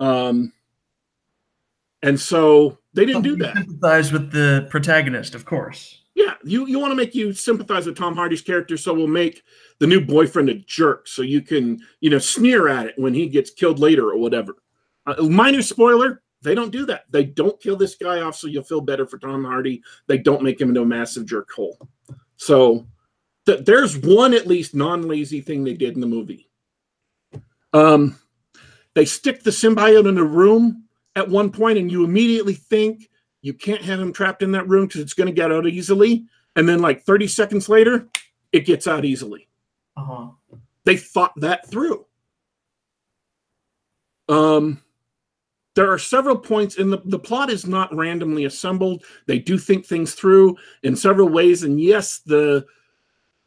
[0.00, 0.52] um
[2.02, 3.56] and so they didn't do that.
[3.56, 5.98] Sympathize with the protagonist, of course.
[6.14, 9.42] Yeah, you you want to make you sympathize with Tom Hardy's character, so we'll make
[9.78, 13.28] the new boyfriend a jerk, so you can you know sneer at it when he
[13.28, 14.56] gets killed later or whatever.
[15.06, 17.04] Uh, minor spoiler: they don't do that.
[17.10, 19.82] They don't kill this guy off, so you'll feel better for Tom Hardy.
[20.08, 21.78] They don't make him into a massive jerk hole.
[22.36, 22.86] So
[23.46, 26.48] th- there's one at least non-lazy thing they did in the movie.
[27.72, 28.18] Um,
[28.94, 30.84] they stick the symbiote in a room
[31.16, 33.10] at one point and you immediately think
[33.42, 36.26] you can't have him trapped in that room because it's going to get out easily.
[36.56, 38.08] And then, like 30 seconds later,
[38.52, 39.48] it gets out easily.
[39.96, 40.28] Uh-huh.
[40.84, 42.04] They thought that through.
[44.28, 44.82] Um,
[45.74, 49.04] there are several points in the, the plot is not randomly assembled.
[49.26, 51.62] They do think things through in several ways.
[51.62, 52.66] And yes, the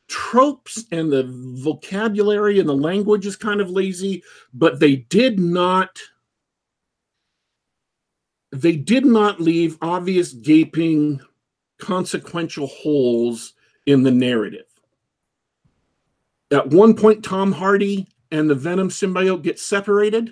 [0.08, 6.00] tropes and the vocabulary and the language is kind of lazy, but they did not
[8.54, 11.20] they did not leave obvious gaping
[11.80, 13.54] consequential holes
[13.88, 14.66] in the narrative.
[16.52, 20.32] At one point, Tom Hardy and the Venom symbiote get separated,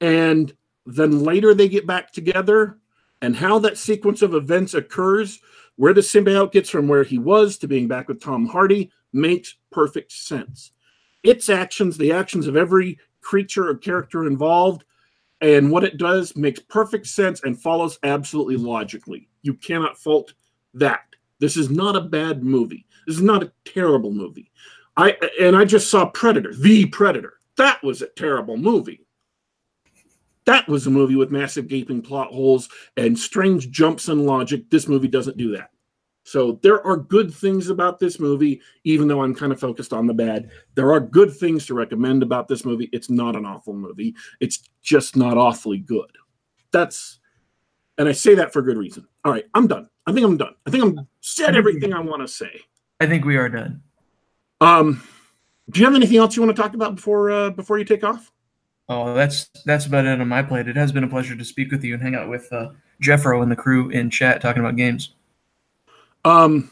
[0.00, 0.54] and
[0.86, 2.78] then later they get back together,
[3.20, 5.40] and how that sequence of events occurs,
[5.74, 9.56] where the symbiote gets from where he was to being back with Tom Hardy, makes
[9.72, 10.70] perfect sense.
[11.24, 14.84] Its actions, the actions of every creature or character involved,
[15.40, 19.28] and what it does makes perfect sense and follows absolutely logically.
[19.42, 20.34] You cannot fault
[20.74, 21.02] that.
[21.38, 22.86] This is not a bad movie.
[23.06, 24.50] This is not a terrible movie.
[24.96, 27.34] I and I just saw Predator, the Predator.
[27.56, 29.06] That was a terrible movie.
[30.44, 34.70] That was a movie with massive gaping plot holes and strange jumps in logic.
[34.70, 35.70] This movie doesn't do that.
[36.28, 40.06] So there are good things about this movie, even though I'm kind of focused on
[40.06, 40.50] the bad.
[40.74, 42.90] There are good things to recommend about this movie.
[42.92, 44.14] It's not an awful movie.
[44.38, 46.10] It's just not awfully good.
[46.70, 47.18] That's
[47.96, 49.08] and I say that for good reason.
[49.24, 49.88] All right, I'm done.
[50.06, 50.54] I think I'm done.
[50.66, 52.60] I think I'm said everything I want to say.
[53.00, 53.82] I think we are done.
[54.60, 55.02] Um,
[55.70, 58.04] do you have anything else you want to talk about before uh, before you take
[58.04, 58.30] off?
[58.90, 60.68] Oh, that's that's about it on my plate.
[60.68, 62.68] It has been a pleasure to speak with you and hang out with uh,
[63.02, 65.14] Jeffro and the crew in chat talking about games.
[66.24, 66.70] Um,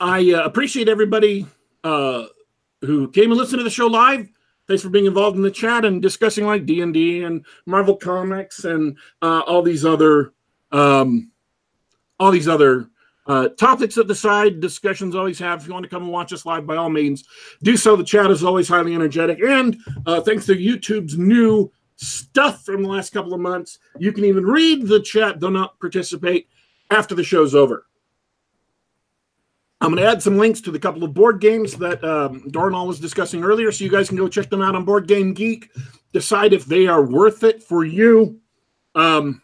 [0.00, 1.46] I uh, appreciate everybody
[1.84, 2.26] uh,
[2.80, 4.28] who came and listened to the show live.
[4.68, 7.96] Thanks for being involved in the chat and discussing like D and D and Marvel
[7.96, 10.32] Comics and uh, all these other
[10.70, 11.30] um,
[12.18, 12.88] all these other
[13.26, 15.60] uh, topics that the side discussions always have.
[15.60, 17.24] If you want to come and watch us live, by all means,
[17.62, 17.96] do so.
[17.96, 22.88] The chat is always highly energetic, and uh, thanks to YouTube's new stuff from the
[22.88, 26.48] last couple of months, you can even read the chat, though not participate
[26.92, 27.86] after the show's over.
[29.80, 32.86] I'm going to add some links to the couple of board games that um, Dornall
[32.86, 35.70] was discussing earlier, so you guys can go check them out on Board Game Geek.
[36.12, 38.38] Decide if they are worth it for you.
[38.94, 39.42] Um,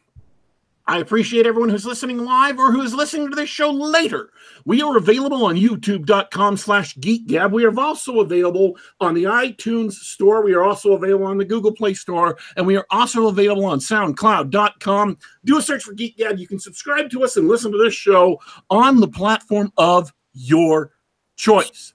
[0.89, 4.30] I appreciate everyone who's listening live or who is listening to this show later.
[4.64, 7.53] We are available on youtube.com slash geekgab.
[7.53, 10.43] We are also available on the iTunes store.
[10.43, 12.39] We are also available on the Google Play Store.
[12.57, 15.18] And we are also available on soundcloud.com.
[15.45, 16.39] Do a search for Geek Gab.
[16.39, 20.93] You can subscribe to us and listen to this show on the platform of your
[21.36, 21.93] choice.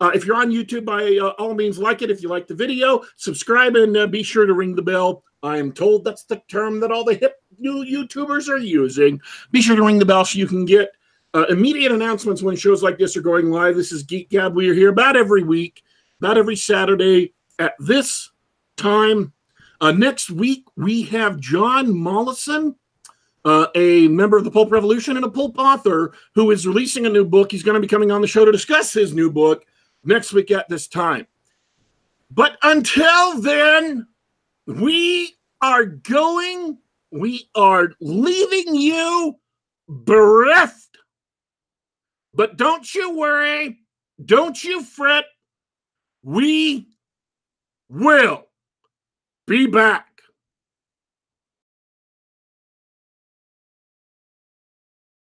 [0.00, 2.10] Uh, if you're on YouTube, by uh, all means, like it.
[2.10, 5.22] If you like the video, subscribe and uh, be sure to ring the bell.
[5.42, 9.20] I am told that's the term that all the hip new YouTubers are using.
[9.50, 10.92] Be sure to ring the bell so you can get
[11.34, 13.76] uh, immediate announcements when shows like this are going live.
[13.76, 14.54] This is Geek Gab.
[14.54, 15.82] We are here about every week,
[16.20, 18.30] about every Saturday at this
[18.76, 19.32] time.
[19.80, 22.76] Uh, next week, we have Jon Mollison,
[23.44, 27.10] uh, a member of the Pulp Revolution and a Pulp author who is releasing a
[27.10, 27.50] new book.
[27.50, 29.64] He's going to be coming on the show to discuss his new book
[30.04, 31.26] next week at this time.
[32.30, 34.06] But until then,
[34.66, 36.78] we are going
[37.12, 39.36] we are leaving you
[39.88, 40.98] bereft.
[42.34, 43.78] But don't you worry.
[44.24, 45.26] Don't you fret.
[46.22, 46.88] We
[47.90, 48.46] will
[49.46, 50.11] be back.